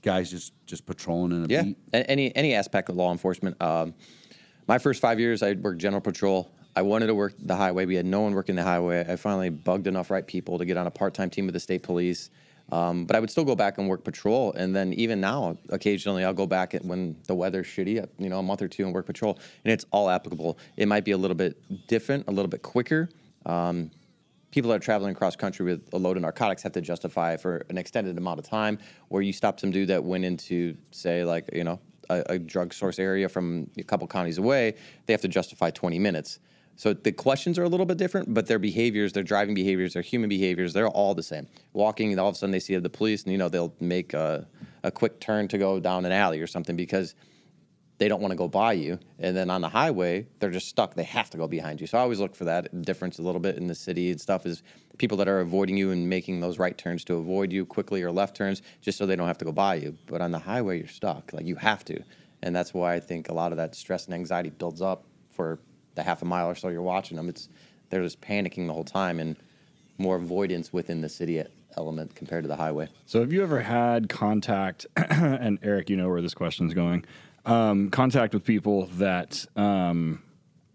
[0.00, 1.62] guys just just patrolling in a yeah.
[1.62, 1.78] beat?
[1.92, 3.60] Any any aspect of law enforcement.
[3.60, 3.94] Um,
[4.66, 6.50] my first five years, I worked general patrol.
[6.74, 7.84] I wanted to work the highway.
[7.84, 9.04] We had no one working the highway.
[9.06, 11.60] I finally bugged enough right people to get on a part time team with the
[11.60, 12.30] state police.
[12.70, 16.24] Um, but I would still go back and work patrol, and then even now, occasionally
[16.24, 19.04] I'll go back when the weather's shitty, you know, a month or two and work
[19.04, 20.58] patrol, and it's all applicable.
[20.76, 23.10] It might be a little bit different, a little bit quicker.
[23.44, 23.90] Um,
[24.52, 27.66] people that are traveling across country with a load of narcotics have to justify for
[27.68, 28.78] an extended amount of time.
[29.08, 32.72] Where you stop some dude that went into, say, like you know, a, a drug
[32.72, 36.38] source area from a couple counties away, they have to justify 20 minutes.
[36.76, 40.02] So the questions are a little bit different, but their behaviors, their driving behaviors, their
[40.02, 41.46] human behaviors, they're all the same.
[41.72, 44.14] Walking, and all of a sudden they see the police, and you know they'll make
[44.14, 44.46] a,
[44.82, 47.14] a quick turn to go down an alley or something because
[48.02, 48.98] they don't want to go by you.
[49.20, 50.94] And then on the highway, they're just stuck.
[50.94, 51.86] They have to go behind you.
[51.86, 54.44] So I always look for that difference a little bit in the city and stuff
[54.44, 54.64] is
[54.98, 58.10] people that are avoiding you and making those right turns to avoid you quickly or
[58.10, 59.96] left turns just so they don't have to go by you.
[60.06, 61.32] But on the highway, you're stuck.
[61.32, 62.02] Like you have to.
[62.42, 65.60] And that's why I think a lot of that stress and anxiety builds up for
[65.94, 67.28] the half a mile or so you're watching them.
[67.28, 67.48] It's
[67.90, 69.36] they're just panicking the whole time and
[69.98, 71.42] more avoidance within the city
[71.76, 72.88] element compared to the highway.
[73.06, 77.04] So have you ever had contact and Eric, you know where this question is going.
[77.44, 80.22] Um, contact with people that um,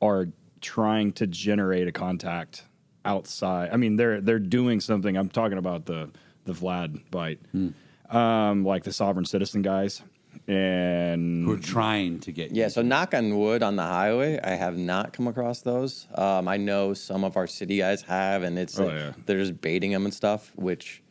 [0.02, 0.28] are
[0.62, 2.64] trying to generate a contact
[3.06, 3.70] outside.
[3.72, 5.16] I mean, they're they're doing something.
[5.16, 6.10] I'm talking about the
[6.44, 7.74] the Vlad bite, mm.
[8.14, 10.02] um, like the sovereign citizen guys
[10.48, 12.66] and who are trying to get yeah.
[12.66, 12.70] You.
[12.70, 16.08] So knock on wood on the highway, I have not come across those.
[16.16, 19.12] Um, I know some of our city guys have, and it's oh, yeah.
[19.26, 20.52] they're just baiting them and stuff.
[20.56, 21.04] Which,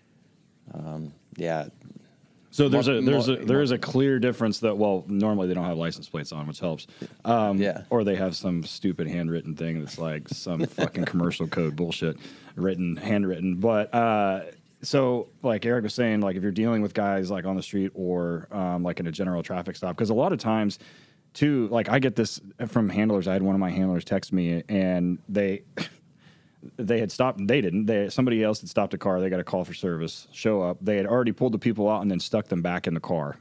[0.72, 1.68] um, yeah.
[2.50, 5.48] So there's more, a there's more, a there is a clear difference that well normally
[5.48, 6.86] they don't have license plates on, which helps.
[7.26, 7.82] Um, yeah.
[7.90, 12.16] Or they have some stupid handwritten thing that's like some fucking commercial code bullshit
[12.54, 13.94] written handwritten, but.
[13.94, 14.44] Uh,
[14.82, 17.92] so like Eric was saying, like if you're dealing with guys like on the street
[17.94, 20.78] or um, like in a general traffic stop, because a lot of times,
[21.32, 23.28] too, like I get this from handlers.
[23.28, 25.62] I had one of my handlers text me, and they
[26.76, 27.46] they had stopped.
[27.46, 27.86] They didn't.
[27.86, 29.20] They somebody else had stopped a car.
[29.20, 30.28] They got a call for service.
[30.32, 30.78] Show up.
[30.80, 33.36] They had already pulled the people out and then stuck them back in the car.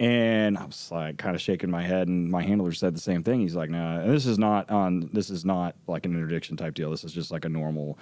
[0.00, 3.24] And I was like, kind of shaking my head, and my handler said the same
[3.24, 3.40] thing.
[3.40, 5.10] He's like, "No, nah, this is not on.
[5.12, 6.90] This is not like an interdiction type deal.
[6.90, 7.98] This is just like a normal."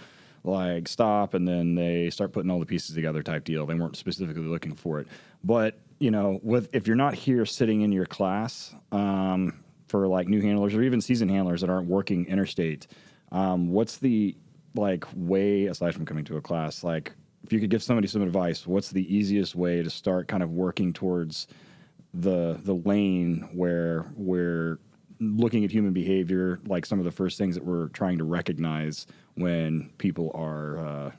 [0.47, 3.67] Like stop and then they start putting all the pieces together type deal.
[3.67, 5.09] They weren't specifically looking for it.
[5.45, 10.29] But, you know, with if you're not here sitting in your class um, for like
[10.29, 12.87] new handlers or even seasoned handlers that aren't working interstate,
[13.33, 14.37] um, what's the
[14.75, 17.13] like way aside from coming to a class, like
[17.45, 20.53] if you could give somebody some advice, what's the easiest way to start kind of
[20.53, 21.47] working towards
[22.13, 24.79] the the lane where we're
[25.21, 29.07] looking at human behavior, like some of the first things that we're trying to recognize
[29.35, 31.11] when people are uh,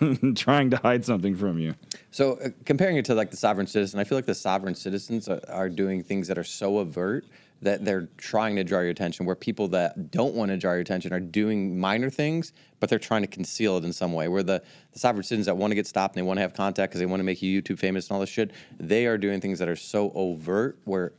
[0.34, 1.74] trying to hide something from you.
[2.10, 5.28] So, uh, comparing it to like the sovereign citizen, I feel like the sovereign citizens
[5.28, 7.24] are, are, doing things that are so overt
[7.60, 10.80] that they're trying to draw your attention, where people that don't want to draw your
[10.80, 14.28] attention are doing minor things, but they're trying to conceal it in some way.
[14.28, 14.62] Where the,
[14.92, 16.98] the sovereign citizens that want to get stopped and they want to have contact because
[16.98, 19.58] they want to make you YouTube famous and all this shit, they are doing things
[19.60, 21.12] that are so overt where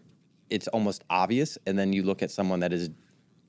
[0.54, 1.58] it's almost obvious.
[1.66, 2.90] And then you look at someone that is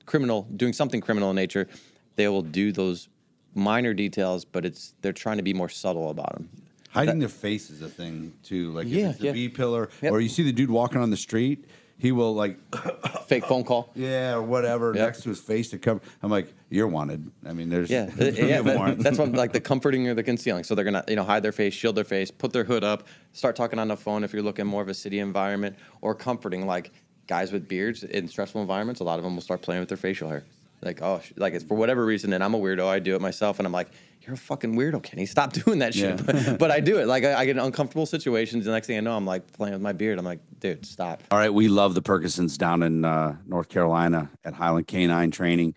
[0.05, 1.67] criminal, doing something criminal in nature,
[2.15, 3.07] they will do those
[3.53, 6.49] minor details, but it's they're trying to be more subtle about them.
[6.89, 8.71] Hiding their face is a thing too.
[8.71, 9.31] Like Yeah, if it's the yeah.
[9.33, 10.11] B pillar, Yep.
[10.13, 11.65] or you see the dude walking on the street,
[11.97, 12.57] he will like,
[13.27, 13.91] Fake phone call.
[13.95, 15.03] yeah, or whatever Yep.
[15.05, 16.01] next to his face to cover.
[16.21, 17.31] I'm like, you're wanted.
[17.45, 18.61] I mean, there's Yeah, there's yeah.
[18.61, 20.63] that- that's what like the comforting or the concealing.
[20.63, 23.07] So they're gonna you know hide their face, shield their face, put their hood up,
[23.33, 26.65] start talking on the phone if you're looking more of a city environment, or comforting
[26.67, 26.91] like
[27.27, 29.01] guys with beards in stressful environments.
[29.01, 30.43] A lot of them will start playing with their facial hair.
[30.81, 32.87] Like oh, sh- like it's for whatever reason, and I'm a weirdo.
[32.87, 33.89] I do it myself, and I'm like,
[34.21, 35.25] you're a fucking weirdo, Kenny.
[35.25, 36.19] Stop doing that shit.
[36.19, 36.25] Yeah.
[36.25, 37.07] But, but I do it.
[37.07, 38.65] Like I, I get in uncomfortable situations.
[38.65, 40.19] The next thing I know, I'm like playing with my beard.
[40.19, 41.23] I'm like, dude, stop.
[41.31, 45.75] All right, we love the Purgasons down in uh, North Carolina at Highland Canine Training.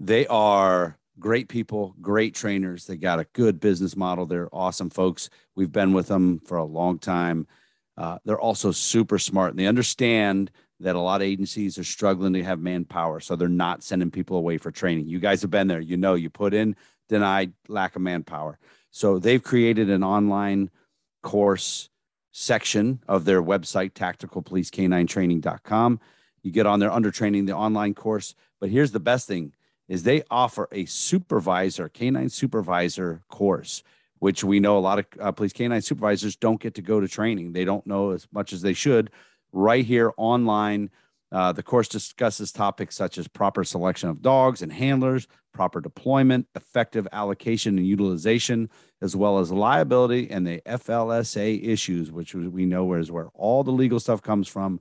[0.00, 2.86] They are great people, great trainers.
[2.86, 4.26] They got a good business model.
[4.26, 5.30] They're awesome folks.
[5.54, 7.46] We've been with them for a long time.
[7.96, 12.32] Uh, they're also super smart and they understand that a lot of agencies are struggling
[12.32, 13.20] to have manpower.
[13.20, 15.08] So they're not sending people away for training.
[15.08, 15.80] You guys have been there.
[15.80, 16.76] You know, you put in,
[17.08, 18.58] denied, lack of manpower.
[18.90, 20.70] So they've created an online
[21.22, 21.90] course
[22.32, 26.00] section of their website, tacticalpolicecanintraining.com.
[26.42, 28.34] You get on there under training, the online course.
[28.60, 29.54] But here's the best thing
[29.88, 33.82] is they offer a supervisor, canine supervisor course,
[34.18, 37.08] which we know a lot of uh, police canine supervisors don't get to go to
[37.08, 37.52] training.
[37.52, 39.10] They don't know as much as they should.
[39.56, 40.90] Right here online,
[41.30, 46.48] uh, the course discusses topics such as proper selection of dogs and handlers, proper deployment,
[46.56, 48.68] effective allocation and utilization,
[49.00, 53.70] as well as liability and the FLSA issues, which we know is where all the
[53.70, 54.80] legal stuff comes from,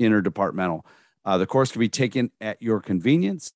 [0.00, 0.80] interdepartmental.
[1.26, 3.52] Uh, the course can be taken at your convenience,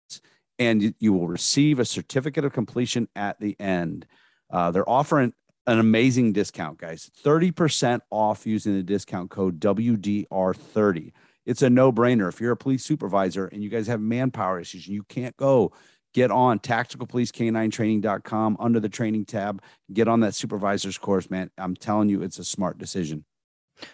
[0.58, 4.06] and you, will receive a certificate of completion at the end.
[4.50, 5.32] Uh, they're offering
[5.68, 11.12] an amazing discount, guys 30% off using the discount code WDR30.
[11.44, 12.28] It's a no brainer.
[12.28, 15.72] If you're a police supervisor and you guys have manpower issues and you can't go,
[16.14, 19.62] get on tacticalpolicecanintraining.com under the training tab.
[19.92, 21.50] Get on that supervisor's course, man.
[21.58, 23.24] I'm telling you, it's a smart decision.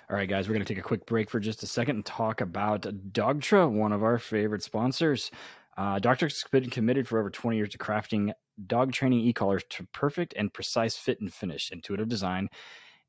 [0.08, 2.06] All right, guys, we're going to take a quick break for just a second and
[2.06, 5.30] talk about Dogtra, one of our favorite sponsors.
[5.76, 8.32] Uh, Dogtra's been committed for over 20 years to crafting
[8.66, 12.48] dog training e-collars to perfect and precise fit and finish, intuitive design,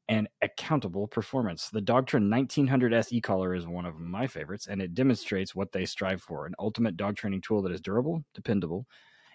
[0.08, 1.70] and accountable performance.
[1.70, 6.22] The Dogtra 1900S e-collar is one of my favorites, and it demonstrates what they strive
[6.22, 8.86] for: an ultimate dog training tool that is durable, dependable,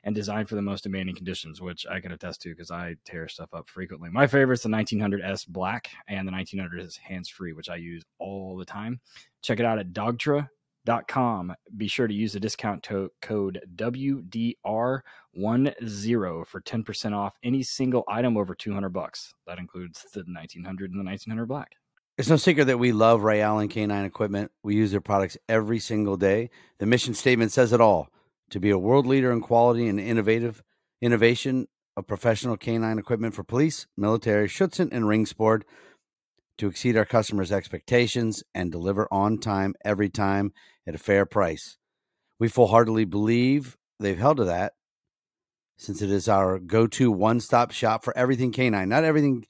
[0.04, 3.28] and designed for the most demanding conditions, which I can attest to because I tear
[3.28, 4.10] stuff up frequently.
[4.10, 8.64] My favorite's the 1900S Black and the 1900S Hands Free, which I use all the
[8.64, 9.00] time.
[9.42, 9.92] Check it out at
[10.86, 11.54] dogtra.com.
[11.76, 14.54] Be sure to use the discount to- code WDR10
[16.46, 19.34] for 10% off any single item over 200 bucks.
[19.46, 21.76] That includes the 1900 and the 1900 Black.
[22.18, 24.50] It's no secret that we love Ray Allen Canine Equipment.
[24.62, 26.50] We use their products every single day.
[26.78, 28.08] The mission statement says it all
[28.50, 30.62] to be a world leader in quality and innovative
[31.00, 35.64] innovation of professional canine equipment for police, military, Schutzhund, and ring sport
[36.60, 40.52] to exceed our customers' expectations and deliver on time every time
[40.86, 41.78] at a fair price.
[42.38, 44.74] We full heartedly believe they've held to that
[45.78, 49.46] since it is our go to one stop shop for everything canine, not everything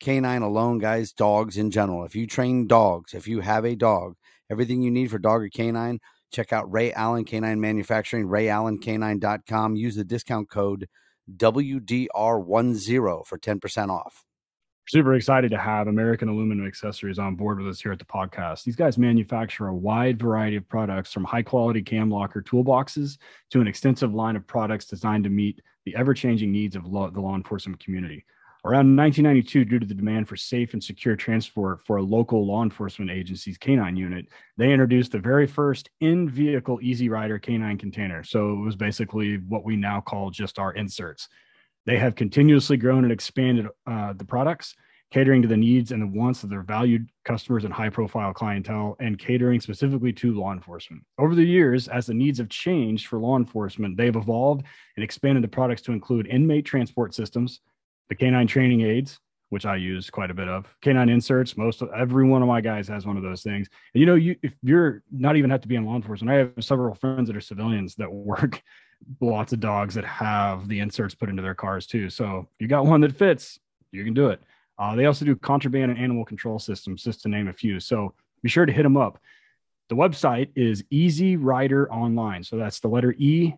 [0.00, 2.04] canine alone, guys, dogs in general.
[2.04, 4.14] If you train dogs, if you have a dog,
[4.50, 5.98] everything you need for dog or canine,
[6.32, 9.76] check out Ray Allen Canine Manufacturing, rayallencanine.com.
[9.76, 10.88] Use the discount code
[11.30, 14.24] WDR10 for 10% off.
[14.86, 18.64] Super excited to have American Aluminum Accessories on board with us here at the podcast.
[18.64, 23.16] These guys manufacture a wide variety of products from high quality cam locker toolboxes
[23.50, 27.08] to an extensive line of products designed to meet the ever changing needs of law,
[27.08, 28.26] the law enforcement community.
[28.66, 32.62] Around 1992, due to the demand for safe and secure transport for a local law
[32.62, 34.26] enforcement agency's canine unit,
[34.58, 38.22] they introduced the very first in vehicle Easy Rider canine container.
[38.22, 41.28] So it was basically what we now call just our inserts.
[41.86, 44.74] They have continuously grown and expanded uh, the products,
[45.10, 48.96] catering to the needs and the wants of their valued customers and high profile clientele,
[49.00, 51.04] and catering specifically to law enforcement.
[51.18, 54.64] Over the years, as the needs have changed for law enforcement, they've evolved
[54.96, 57.60] and expanded the products to include inmate transport systems,
[58.08, 59.20] the canine training aids,
[59.50, 61.56] which I use quite a bit of, canine inserts.
[61.56, 63.68] Most of every one of my guys has one of those things.
[63.94, 66.38] And you know, you if you're not even have to be in law enforcement, I
[66.38, 68.62] have several friends that are civilians that work
[69.20, 72.10] lots of dogs that have the inserts put into their cars too.
[72.10, 73.58] So if you got one that fits,
[73.92, 74.40] you can do it.
[74.78, 77.78] Uh, they also do contraband and animal control systems, just to name a few.
[77.80, 79.18] So be sure to hit them up.
[79.88, 82.42] The website is Easy Rider Online.
[82.42, 83.54] So that's the letter E,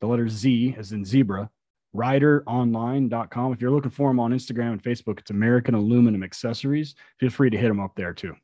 [0.00, 1.50] the letter Z, as in zebra,
[1.94, 3.52] rideronline.com.
[3.52, 6.94] If you're looking for them on Instagram and Facebook, it's American Aluminum Accessories.
[7.18, 8.34] Feel free to hit them up there too.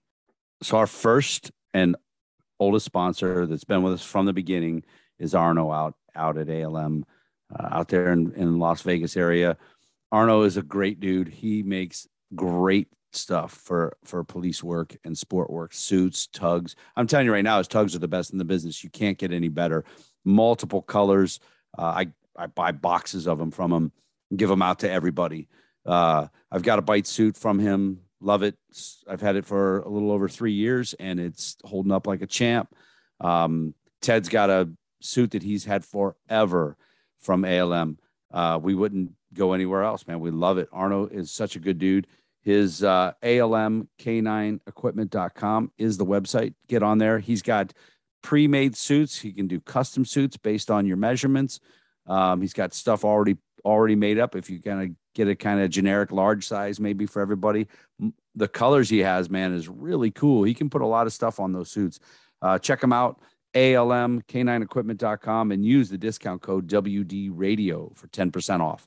[0.62, 1.96] So, our first and
[2.58, 4.84] oldest sponsor that's been with us from the beginning
[5.18, 7.04] is Arno out out at ALM
[7.54, 9.56] uh, out there in, in Las Vegas area.
[10.12, 11.28] Arno is a great dude.
[11.28, 16.76] He makes great stuff for for police work and sport work, suits, tugs.
[16.96, 18.84] I'm telling you right now, his tugs are the best in the business.
[18.84, 19.84] You can't get any better.
[20.24, 21.40] Multiple colors.
[21.76, 22.06] Uh, I
[22.36, 23.92] I buy boxes of them from him,
[24.34, 25.48] give them out to everybody.
[25.84, 28.00] Uh, I've got a bite suit from him.
[28.20, 28.56] Love it.
[29.08, 32.26] I've had it for a little over three years, and it's holding up like a
[32.26, 32.74] champ.
[33.20, 34.70] Um, Ted's got a
[35.00, 36.76] suit that he's had forever
[37.18, 37.98] from ALM.
[38.32, 40.20] Uh, we wouldn't go anywhere else, man.
[40.20, 40.68] We love it.
[40.72, 42.06] Arno is such a good dude.
[42.42, 46.54] His uh, ALMK9equipment.com is the website.
[46.68, 47.18] Get on there.
[47.18, 47.72] He's got
[48.22, 49.18] pre made suits.
[49.18, 51.58] He can do custom suits based on your measurements.
[52.06, 54.36] Um, he's got stuff already already made up.
[54.36, 57.66] If you kind of get a kind of generic large size, maybe for everybody,
[58.36, 60.44] the colors he has, man, is really cool.
[60.44, 61.98] He can put a lot of stuff on those suits.
[62.40, 63.20] Uh, check him out,
[63.56, 68.86] almk9equipment.com, and use the discount code WD Radio for 10% off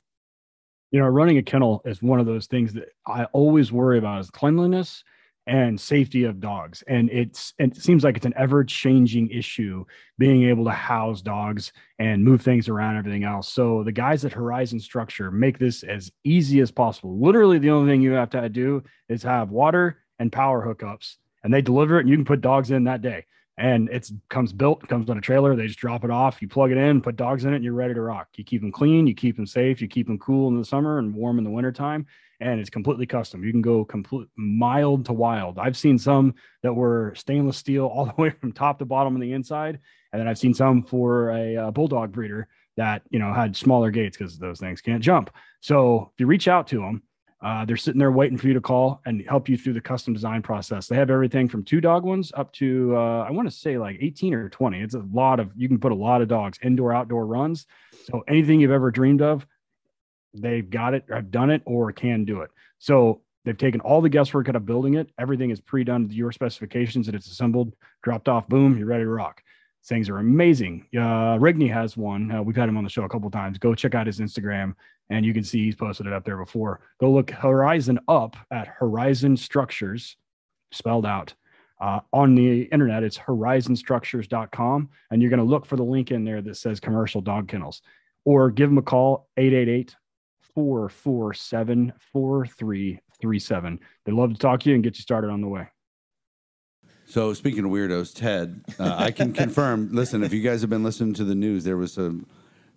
[0.90, 4.20] you know, running a kennel is one of those things that I always worry about
[4.20, 5.04] is cleanliness
[5.46, 6.82] and safety of dogs.
[6.86, 9.84] And it's it seems like it's an ever-changing issue
[10.18, 13.48] being able to house dogs and move things around everything else.
[13.48, 17.18] So the guys at Horizon Structure make this as easy as possible.
[17.18, 21.54] Literally the only thing you have to do is have water and power hookups and
[21.54, 23.24] they deliver it and you can put dogs in that day
[23.56, 25.54] and it's comes built, comes on a trailer.
[25.54, 26.40] They just drop it off.
[26.40, 28.28] You plug it in, put dogs in it, and you're ready to rock.
[28.36, 30.98] You keep them clean, you keep them safe, you keep them cool in the summer
[30.98, 32.06] and warm in the wintertime.
[32.40, 33.44] And it's completely custom.
[33.44, 35.58] You can go complete mild to wild.
[35.58, 39.20] I've seen some that were stainless steel all the way from top to bottom on
[39.20, 39.78] the inside,
[40.12, 43.90] and then I've seen some for a, a bulldog breeder that you know had smaller
[43.90, 45.30] gates because those things can't jump.
[45.60, 47.02] So if you reach out to them,
[47.42, 50.12] uh, they're sitting there waiting for you to call and help you through the custom
[50.12, 50.86] design process.
[50.86, 53.96] They have everything from two dog ones up to uh, I want to say like
[54.00, 54.80] 18 or 20.
[54.80, 57.66] It's a lot of you can put a lot of dogs indoor outdoor runs.
[58.04, 59.46] So anything you've ever dreamed of,
[60.34, 62.50] they've got it, have done it, or can do it.
[62.78, 65.08] So they've taken all the guesswork out of building it.
[65.18, 69.10] Everything is pre-done to your specifications and it's assembled, dropped off, boom, you're ready to
[69.10, 69.42] rock.
[69.86, 70.86] Things are amazing.
[70.94, 72.30] Uh, Rigney has one.
[72.30, 73.56] Uh, we've had him on the show a couple times.
[73.56, 74.74] Go check out his Instagram
[75.10, 76.80] and you can see he's posted it up there before.
[77.00, 80.16] Go look Horizon up at Horizon Structures,
[80.72, 81.34] spelled out.
[81.80, 86.24] Uh, on the internet, it's horizonstructures.com, and you're going to look for the link in
[86.24, 87.82] there that says commercial dog kennels,
[88.24, 89.96] or give them a call 888
[90.54, 93.80] 447 4337.
[94.04, 95.68] They'd love to talk to you and get you started on the way.
[97.06, 99.88] So, speaking of weirdos, Ted, uh, I can confirm.
[99.90, 102.14] Listen, if you guys have been listening to the news, there was a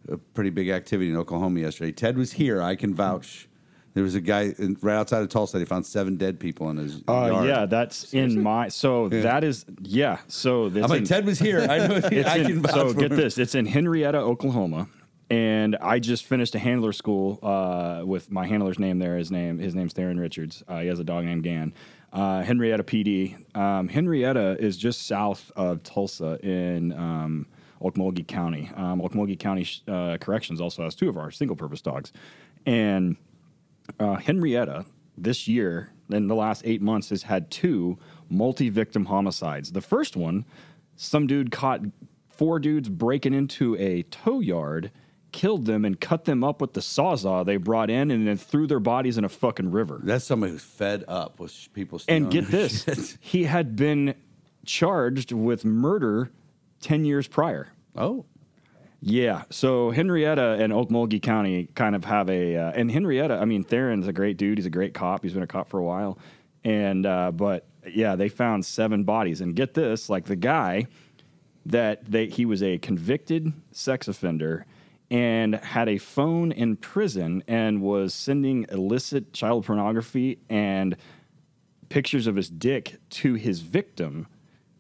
[0.10, 1.92] a pretty big activity in Oklahoma yesterday.
[1.92, 2.62] Ted was here.
[2.62, 3.48] I can vouch.
[3.94, 5.60] There was a guy in, right outside of Tulsa.
[5.60, 7.48] He found seven dead people in his uh, yard.
[7.48, 8.38] Yeah, that's Seriously?
[8.38, 8.68] in my.
[8.70, 9.22] So yeah.
[9.22, 10.18] that is yeah.
[10.28, 11.62] So I'm like Ted was here.
[11.62, 11.96] I know.
[12.04, 13.18] I in, can vouch so get him.
[13.18, 13.38] this.
[13.38, 14.88] It's in Henryetta, Oklahoma,
[15.30, 19.16] and I just finished a handler school uh, with my handler's name there.
[19.16, 20.64] His name his name's Theron Richards.
[20.68, 21.74] Uh, he has a dog named Gan.
[22.12, 23.36] Uh, Henryetta PD.
[23.56, 26.94] Um, Henryetta is just south of Tulsa in.
[26.94, 27.48] Um,
[27.84, 28.72] Okmulgee County.
[28.76, 32.12] Um, Okmulgee County uh, Corrections also has two of our single purpose dogs.
[32.66, 33.18] And
[34.00, 34.86] uh, Henryetta,
[35.18, 37.98] this year, in the last eight months, has had two
[38.30, 39.72] multi victim homicides.
[39.72, 40.46] The first one,
[40.96, 41.82] some dude caught
[42.30, 44.92] four dudes breaking into a tow yard
[45.34, 48.68] killed them and cut them up with the sawzall they brought in and then threw
[48.68, 50.00] their bodies in a fucking river.
[50.02, 52.00] That's somebody who's fed up with people.
[52.08, 53.18] And get this, shit.
[53.20, 54.16] he had been
[54.66, 56.32] charged with murder
[56.82, 57.73] 10 years prior.
[57.96, 58.26] Oh.
[59.06, 59.44] Yeah.
[59.50, 64.08] So Henryetta and Okmulgee County kind of have a, uh, and Henryetta, I mean, Theron's
[64.08, 64.58] a great dude.
[64.58, 65.24] He's a great cop.
[65.24, 66.18] He's been a cop for a while.
[66.64, 69.42] And, uh, but yeah, they found seven bodies.
[69.42, 70.88] And get this, like the guy
[71.66, 74.66] that they, he was a convicted sex offender
[75.12, 80.96] and had a phone in prison and was sending illicit child pornography and
[81.90, 84.28] pictures of his dick to his victim.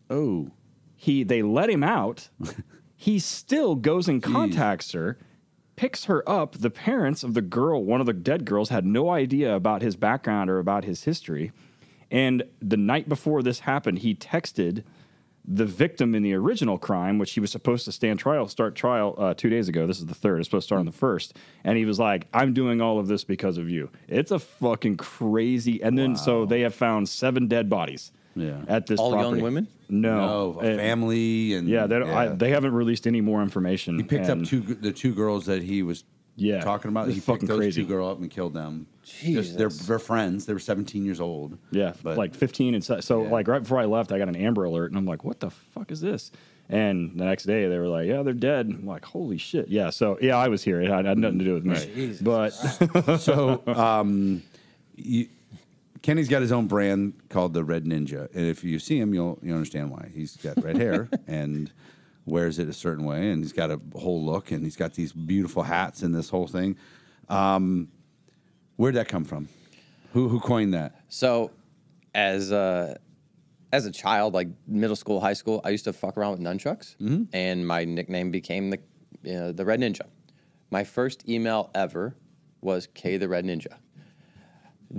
[0.09, 0.49] Oh.
[0.95, 2.29] He, they let him out.
[3.03, 4.93] he still goes and contacts Jeez.
[4.93, 5.17] her,
[5.75, 6.53] picks her up.
[6.53, 9.97] The parents of the girl, one of the dead girls, had no idea about his
[9.97, 11.51] background or about his history.
[12.09, 14.85] And the night before this happened, he texted
[15.45, 19.15] the victim in the original crime, which he was supposed to stand trial, start trial
[19.17, 19.85] uh, two days ago.
[19.85, 20.39] This is the third.
[20.39, 21.35] It's supposed to start on the first.
[21.65, 23.89] And he was like, I'm doing all of this because of you.
[24.07, 25.83] It's a fucking crazy.
[25.83, 26.19] And then wow.
[26.19, 28.61] so they have found seven dead bodies yeah.
[28.67, 29.31] at this all property.
[29.37, 29.67] young women.
[29.89, 32.17] No, no a family and yeah, they, yeah.
[32.17, 33.97] I, they haven't released any more information.
[33.97, 36.03] He picked up two the two girls that he was
[36.35, 37.81] Yeah, talking about it's he picked fucking those crazy.
[37.83, 38.87] two girl up and killed them.
[39.03, 40.45] Just- they're they're friends.
[40.45, 41.57] They were 17 years old.
[41.71, 43.29] Yeah, but like 15 and so, so Yeah.
[43.29, 45.49] like right before I left, I got an Amber Alert, and I'm like, "What the
[45.51, 46.31] fuck is this?"
[46.69, 49.89] And the next day, they were like, "Yeah, they're dead." I'm like, "Holy shit!" Yeah,
[49.89, 50.81] so yeah, I was here.
[50.81, 52.51] It had, had nothing to do with me, Jesus but
[53.19, 54.41] so um,
[54.95, 55.27] you,
[56.03, 59.39] Kenny's got his own brand called the Red Ninja, and if you see him, you'll
[59.41, 60.11] you understand why.
[60.13, 61.71] He's got red hair and
[62.25, 65.13] wears it a certain way, and he's got a whole look, and he's got these
[65.13, 66.75] beautiful hats and this whole thing.
[67.29, 67.87] Um,
[68.75, 69.47] where'd that come from?
[70.11, 71.01] Who who coined that?
[71.07, 71.51] So,
[72.13, 72.97] as a
[73.71, 76.95] as a child, like middle school, high school, I used to fuck around with nunchucks,
[77.33, 78.79] and my nickname became the
[79.33, 80.05] uh, the Red Ninja.
[80.69, 82.13] My first email ever
[82.59, 83.77] was K the Red Ninja.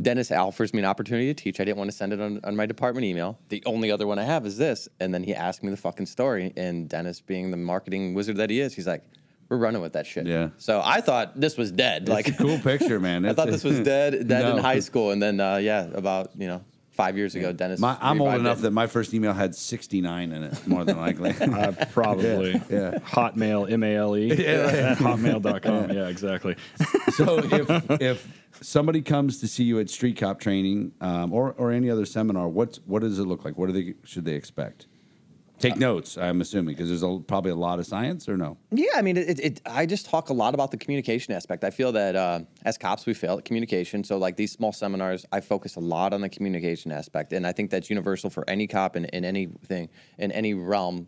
[0.01, 1.61] Dennis offers me an opportunity to teach.
[1.61, 3.39] I didn't want to send it on, on my department email.
[3.49, 4.89] The only other one I have is this.
[5.01, 6.53] And then he asked me the fucking story.
[6.57, 9.05] And Dennis, being the marketing wizard that he is, he's like,
[9.49, 10.27] we're running with that shit.
[10.27, 10.49] Yeah.
[10.59, 12.09] So I thought this was dead.
[12.09, 13.27] Like like a cool picture, man.
[13.27, 14.57] I thought this was dead, dead No.
[14.57, 17.81] in high school, and then uh, yeah, about you know five years ago, Dennis.
[17.81, 18.63] My, I'm old enough it.
[18.63, 21.31] that my first email had 69 in it, more than likely.
[21.41, 22.99] uh, probably yeah.
[23.07, 25.91] Hotmail, M A L E, at hotmail.com.
[25.91, 26.57] Yeah, exactly.
[27.15, 28.29] so if if
[28.65, 32.49] somebody comes to see you at street cop training um, or or any other seminar,
[32.49, 33.59] what's what does it look like?
[33.59, 34.87] What do they should they expect?
[35.61, 36.19] Take notes.
[36.19, 38.59] I'm assuming because there's a, probably a lot of science, or no?
[38.73, 39.61] Yeah, I mean, it, it.
[39.65, 41.63] I just talk a lot about the communication aspect.
[41.63, 44.03] I feel that uh, as cops, we fail at communication.
[44.03, 47.53] So, like these small seminars, I focus a lot on the communication aspect, and I
[47.53, 49.89] think that's universal for any cop in, in anything
[50.19, 51.07] in any realm.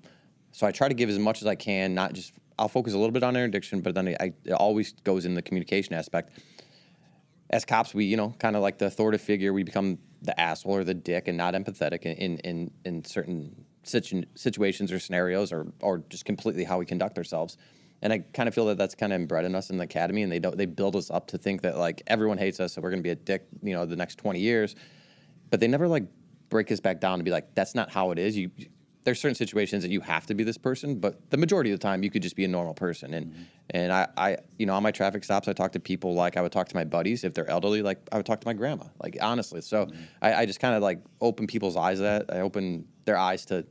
[0.53, 1.93] So, I try to give as much as I can.
[1.93, 5.27] Not just I'll focus a little bit on interdiction, but then I, it always goes
[5.27, 6.39] in the communication aspect.
[7.51, 9.53] As cops, we you know kind of like the authoritative figure.
[9.53, 13.65] We become the asshole or the dick, and not empathetic in in in, in certain
[13.83, 17.57] situ- situations or scenarios, or or just completely how we conduct ourselves.
[18.03, 20.23] And I kind of feel that that's kind of inbred in us in the academy,
[20.23, 22.81] and they don't they build us up to think that like everyone hates us, so
[22.81, 24.75] we're going to be a dick, you know, the next twenty years.
[25.51, 26.05] But they never like
[26.49, 28.37] break us back down to be like that's not how it is.
[28.37, 28.51] You
[29.07, 31.83] there's certain situations that you have to be this person, but the majority of the
[31.83, 33.15] time you could just be a normal person.
[33.15, 33.43] And mm-hmm.
[33.71, 36.43] and I, I you know on my traffic stops I talk to people like I
[36.43, 38.87] would talk to my buddies if they're elderly, like I would talk to my grandma,
[39.01, 39.61] like honestly.
[39.61, 40.03] So mm-hmm.
[40.21, 42.01] I, I just kind of like open people's eyes.
[42.01, 43.65] That I open their eyes to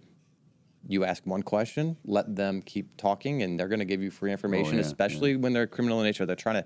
[0.88, 4.32] you ask one question, let them keep talking, and they're going to give you free
[4.32, 6.26] oh, information, yeah, especially when they're criminal in nature.
[6.26, 6.66] They're trying to.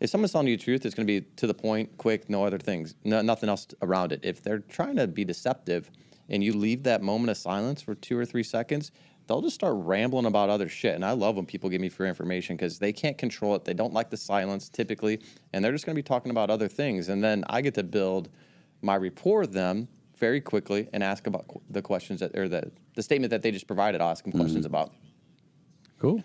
[0.00, 2.44] If someone's telling you the truth, it's going to be to the point, quick, no
[2.44, 4.20] other things, no, nothing else around it.
[4.22, 5.90] If they're trying to be deceptive,
[6.28, 8.90] and you leave that moment of silence for two or three seconds,
[9.26, 10.94] they'll just start rambling about other shit.
[10.94, 13.64] And I love when people give me free information because they can't control it.
[13.64, 15.20] They don't like the silence typically,
[15.52, 17.08] and they're just going to be talking about other things.
[17.08, 18.28] And then I get to build
[18.82, 22.70] my rapport with them very quickly and ask about qu- the questions that or the
[22.94, 24.00] the statement that they just provided.
[24.00, 24.92] I'll ask them questions about.
[25.98, 26.22] Cool.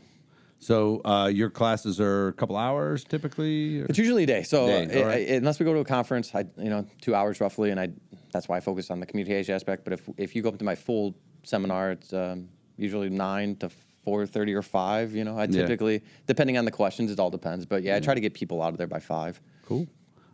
[0.59, 3.81] So uh, your classes are a couple hours typically.
[3.81, 4.43] or- It's usually a day.
[4.43, 5.29] So Day, uh, right.
[5.29, 7.89] I- unless we go to a conference, I you know two hours roughly, and I
[8.33, 9.83] that's why I focus on the communication aspect.
[9.85, 13.69] But if if you go up to my full seminar, it's um, usually nine to
[14.03, 15.13] four thirty or five.
[15.15, 15.61] You know, I Yeah.
[15.61, 17.65] typically depending on the questions, it all depends.
[17.65, 19.39] But yeah, I try to get people out of there by five.
[19.65, 19.87] Cool.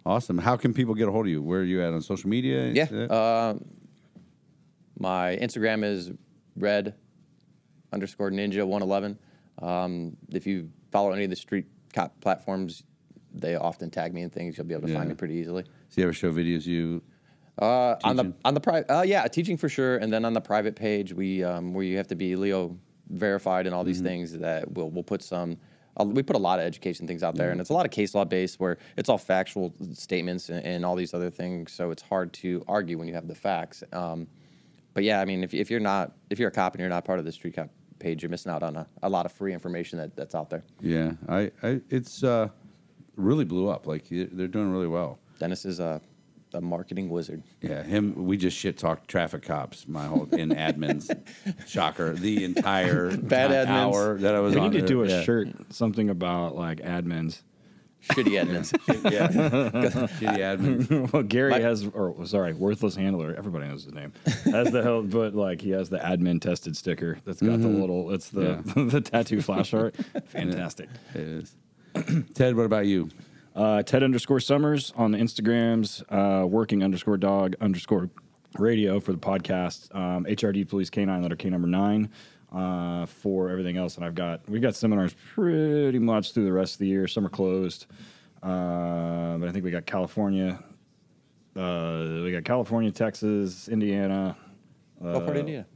[0.06, 0.38] Awesome.
[0.40, 1.44] How can people get a hold of you?
[1.44, 2.72] Where are you at on social media?
[2.72, 2.86] Yeah.
[3.06, 3.56] Uh,
[4.98, 6.12] my Instagram is
[6.56, 6.96] red
[7.92, 9.20] underscore ninja one eleven.
[9.62, 12.84] Um, if you follow any of the street cop platforms,
[13.34, 14.58] they often tag me in things.
[14.58, 15.00] You'll be able to Yeah.
[15.00, 15.64] find me pretty easily.
[15.90, 17.02] so you ever show videos you?
[17.60, 20.42] Uh, on the on the private, uh, yeah, teaching for sure, and then on the
[20.42, 22.78] private page, we um, where you have to be Leo
[23.10, 25.58] verified and all these things that we'll we'll put some.
[26.00, 27.92] Uh, we put a lot of education things out there, and it's a lot of
[27.92, 31.74] case law based where it's all factual statements and, and all these other things.
[31.74, 33.84] So it's hard to argue when you have the facts.
[33.92, 34.28] Um,
[34.94, 37.04] but yeah, I mean, if, if you're not if you're a cop and you're not
[37.04, 39.54] part of the street cop page, you're missing out on a, a lot of free
[39.54, 40.64] information that, that's out there.
[40.80, 42.48] Yeah, I, I it's uh,
[43.18, 43.86] really blew up.
[43.86, 45.20] Like they're doing really well.
[45.40, 46.02] Dennis is a,
[46.54, 47.44] a marketing wizard.
[47.62, 48.26] Yeah, him.
[48.26, 49.88] We just shit talked traffic cops.
[49.88, 51.10] My whole in admins,
[51.68, 52.14] shocker.
[52.14, 53.68] The entire Bad admins.
[53.68, 54.72] hour that I was We on.
[54.72, 55.24] need to there, do a yeah.
[55.24, 57.42] shirt, something about like admins.
[58.12, 58.74] Shitty admins.
[59.12, 61.12] Yeah, shitty admins.
[61.14, 63.36] well, Gary My- has, or sorry, worthless handler.
[63.38, 64.14] Everybody knows his name.
[64.46, 67.82] Has the hell, but like he has the admin tested sticker that's got the mm-hmm.
[67.82, 68.12] little.
[68.12, 69.96] It's the the tattoo flash art.
[70.28, 70.88] Fantastic.
[71.14, 71.56] It is.
[72.34, 73.10] Ted, what about you?
[73.60, 76.02] Uh, Ted underscore Summers on the Instagrams.
[76.08, 78.10] Uh, working underscore dog underscore
[78.58, 79.94] radio for the podcast.
[79.94, 82.10] Um, HRD Police Canine letter K number nine.
[82.54, 86.76] Uh, for everything else, and I've got we've got seminars pretty much through the rest
[86.76, 87.06] of the year.
[87.06, 87.86] Some are closed,
[88.42, 90.58] uh, but I think we got California,
[91.56, 94.36] uh, we got California, Texas, Indiana,
[94.98, 95.68] what part of India?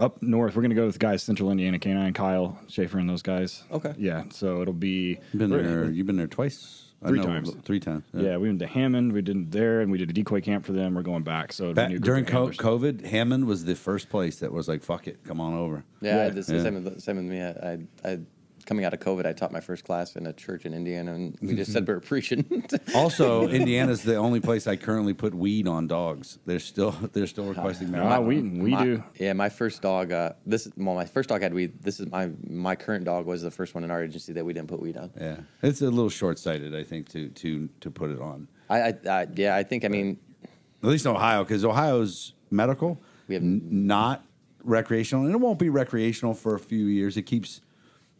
[0.00, 0.56] Up north.
[0.56, 3.62] We're gonna go with guys Central Indiana Canine, Kyle Schaefer, and those guys.
[3.70, 3.94] Okay.
[3.98, 4.24] Yeah.
[4.30, 5.90] So it'll be Been there.
[5.90, 6.86] You've been there twice.
[7.02, 7.50] I Three know, times.
[7.64, 8.04] Three times.
[8.12, 9.14] Yeah, we went to Hammond.
[9.14, 10.94] We did there, and we did a decoy camp for them.
[10.94, 11.50] We're going back.
[11.54, 14.68] So it'll be a Back, during co- COVID, Hammond was the first place that was
[14.68, 16.22] like, "Fuck it, come on over." Yeah, Yeah.
[16.24, 16.62] I did the Yeah.
[16.62, 17.40] same, with, same with me.
[17.40, 18.18] I, I, I
[18.66, 21.36] coming out of COVID, I taught my first class in a church in Indiana, and
[21.40, 22.44] we just said we were preaching.
[22.94, 26.38] Also, Indiana's the only place I currently put weed on dogs.
[26.46, 28.26] They're still they're still requesting Ah, marijuana.
[28.26, 29.04] we we My- do.
[29.18, 30.12] Yeah, my first dog.
[30.12, 31.82] Uh, this well, my first dog had weed.
[31.82, 34.52] This is my my current dog was the first one in our agency that we
[34.52, 35.10] didn't put weed on.
[35.20, 38.48] Yeah, it's a little short sighted, I think, to to to put it on.
[38.68, 40.18] I, I, I yeah, I think I mean
[40.82, 44.24] At least in Ohio, because Ohio's medical, We have- n- not
[44.64, 47.16] recreational, and it won't be recreational for a few years.
[47.16, 47.60] It keeps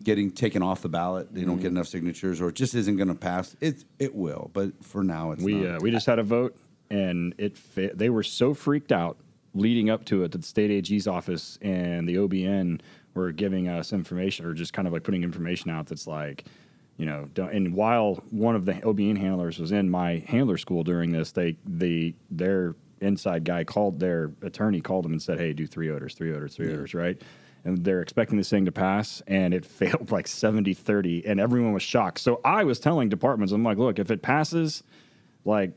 [0.03, 1.33] getting taken off the ballot.
[1.35, 1.63] They don't Mm-hmm.
[1.63, 3.57] get enough signatures, or it just isn't going to pass.
[3.61, 5.77] It it will, but for now, it's We not.
[5.77, 6.57] uh, we just had a vote,
[6.91, 9.17] and it fa- they were so freaked out
[9.55, 12.81] leading up to it that the state AG's office and the OBN
[13.15, 16.45] were giving us information or just kind of like putting information out that's like,
[16.97, 20.85] you know, don't, and while one of the OBN handlers was in my handler school
[20.85, 25.53] during this, they the their inside guy called their attorney called them and said, "Hey,
[25.53, 27.21] do three odors, three odors, three odors, right?"
[27.65, 31.73] And they're expecting this thing to pass, and it failed like 70 30, and everyone
[31.73, 32.19] was shocked.
[32.21, 34.83] So I was telling departments, I'm like, look, if it passes,
[35.45, 35.73] like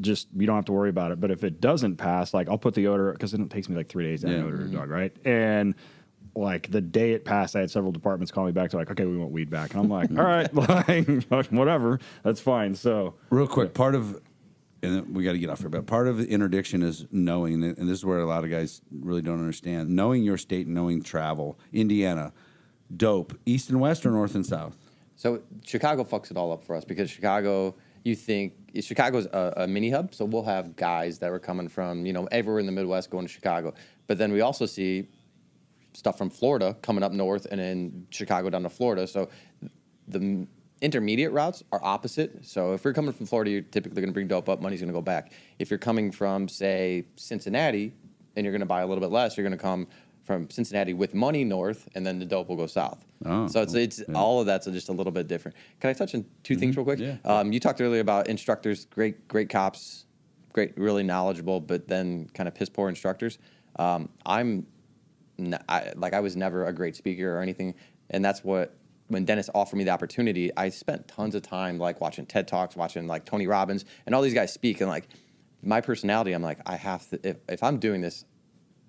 [0.00, 1.20] just you don't have to worry about it.
[1.20, 3.88] But if it doesn't pass, like I'll put the odor because it takes me like
[3.88, 4.34] three days to Yeah.
[4.36, 5.14] an odor a dog, right?
[5.24, 5.74] And
[6.34, 9.04] like the day it passed, I had several departments call me back to like, okay,
[9.04, 10.52] we want weed back, and I'm like, all right,
[11.30, 12.74] like whatever, that's fine.
[12.74, 14.20] So Real quick, part of,
[14.82, 17.62] and then we got to get off here, but part of the interdiction is knowing,
[17.62, 20.74] and this is where a lot of guys really don't understand, knowing your state and
[20.74, 21.58] knowing travel.
[21.72, 22.32] Indiana,
[22.96, 23.38] dope.
[23.46, 24.76] East and west or north and south?
[25.14, 29.66] So Chicago fucks it all up for us because Chicago, you think Chicago's a, a
[29.68, 32.72] mini hub, so we'll have guys that were coming from you know everywhere in the
[32.72, 33.74] Midwest going to Chicago,
[34.08, 35.06] but then we also see
[35.94, 39.06] stuff from Florida coming up north and then Chicago down to Florida.
[39.06, 39.28] So
[40.08, 40.46] the
[40.82, 42.44] intermediate routes are opposite.
[42.44, 44.88] So if you're coming from Florida, you're typically going to bring dope up, money's going
[44.88, 45.32] to go back.
[45.58, 47.94] If you're coming from say Cincinnati
[48.36, 49.86] and you're going to buy a little bit less, you're going to come
[50.24, 53.04] from Cincinnati with money north, and then the dope will go south.
[53.24, 55.56] Oh, so it's it's all of that's just a little bit different.
[55.80, 56.98] Can I touch on 2 things real quick?
[57.00, 57.16] Yeah.
[57.24, 60.06] Um, you talked earlier about instructors, great great cops,
[60.52, 63.38] great really knowledgeable, but then kind of piss poor instructors.
[63.76, 64.66] Um, I'm
[65.38, 67.74] n I like I was never a great speaker or anything,
[68.10, 68.76] and that's what
[69.12, 72.74] when Dennis offered me the opportunity, I spent tons of time like watching TED talks,
[72.74, 75.08] watching like Tony Robbins and all these guys speak, and like
[75.62, 78.24] my personality, I'm like I have to if if I'm doing this.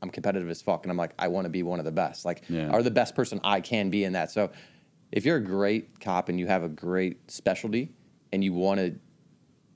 [0.02, 2.26] I'm competitive as fuck, and I'm like, I want to be one of the best,
[2.26, 2.74] like, Yeah.
[2.74, 4.32] or the best person I can be in that.
[4.32, 4.52] So,
[5.14, 7.94] if you're a great cop and you have a great specialty,
[8.34, 8.96] and you want to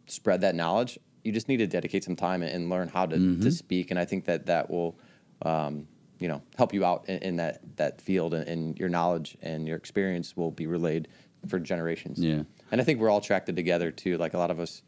[0.08, 3.16] spread that knowledge, you just need to dedicate some time and, and learn how to,
[3.16, 3.41] Mm-hmm.
[3.41, 3.89] to speak.
[3.89, 5.00] And I think that that will,
[5.43, 5.88] um,
[6.20, 9.68] you know, help you out in, in that that field, and, and your knowledge and
[9.68, 11.07] your experience will be relayed
[11.47, 12.20] for generations.
[12.20, 12.43] Yeah.
[12.72, 14.18] And I think we're all attracted together too.
[14.18, 14.82] Like a lot of us,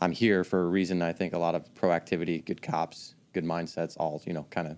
[0.00, 1.02] I'm here for a reason.
[1.02, 4.76] I think a lot of proactivity, good cops, good mindsets, all you know, kind of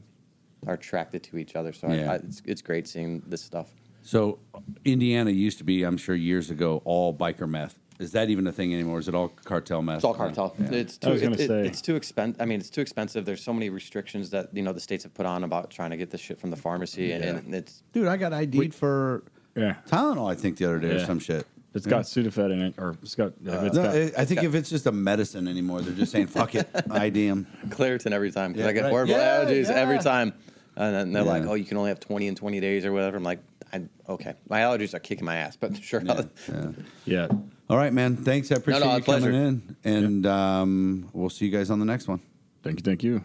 [0.67, 1.73] are attracted to each other.
[1.73, 2.13] So I, Yeah.
[2.13, 3.75] I, it's it's great seeing this stuff.
[4.03, 4.39] So,
[4.85, 7.79] Indiana used to be, I'm sure, years ago, all biker meth.
[7.99, 9.01] Is that even a thing anymore?
[9.01, 9.97] Is it all cartel meth?
[9.97, 10.55] It's all cartel.
[10.59, 10.71] Yeah.
[10.71, 11.13] It's I too.
[11.15, 12.41] was gonna it- it- it's too expensive.
[12.41, 13.25] I mean, it's too expensive.
[13.25, 15.97] There's so many restrictions that you know the states have put on about trying to
[15.97, 19.25] get this shit from the pharmacy, and, and it's Dude, I got ID'd for
[19.57, 21.45] yeah, Tylenol, I think, the other day or some shit.
[21.75, 23.33] it's got Sudafed in it, or it's got.
[23.45, 26.13] if it's No, got I I think if it's just a medicine anymore, they're just
[26.13, 27.49] saying, fuck it, ID 'em.
[27.71, 28.53] Claritin every time.
[28.55, 28.91] 'cause Yeah, I get right.
[28.91, 29.75] horrible Yeah, allergies yeah.
[29.75, 30.33] every time,
[30.77, 33.17] and then they're like, "Oh, you can only have 20 in 20 days or whatever."
[33.17, 33.41] I'm like,
[33.73, 36.67] I, "Okay, my allergies are kicking my ass, but sure." Yeah, yeah.
[37.05, 37.29] yeah.
[37.71, 38.17] All right, man.
[38.17, 38.51] Thanks.
[38.51, 39.31] I appreciate no, you a pleasure.
[39.31, 39.77] coming in.
[39.85, 42.21] And um, we'll see you guys on the next one.
[42.63, 43.13] Thank you, thank you.
[43.13, 43.25] You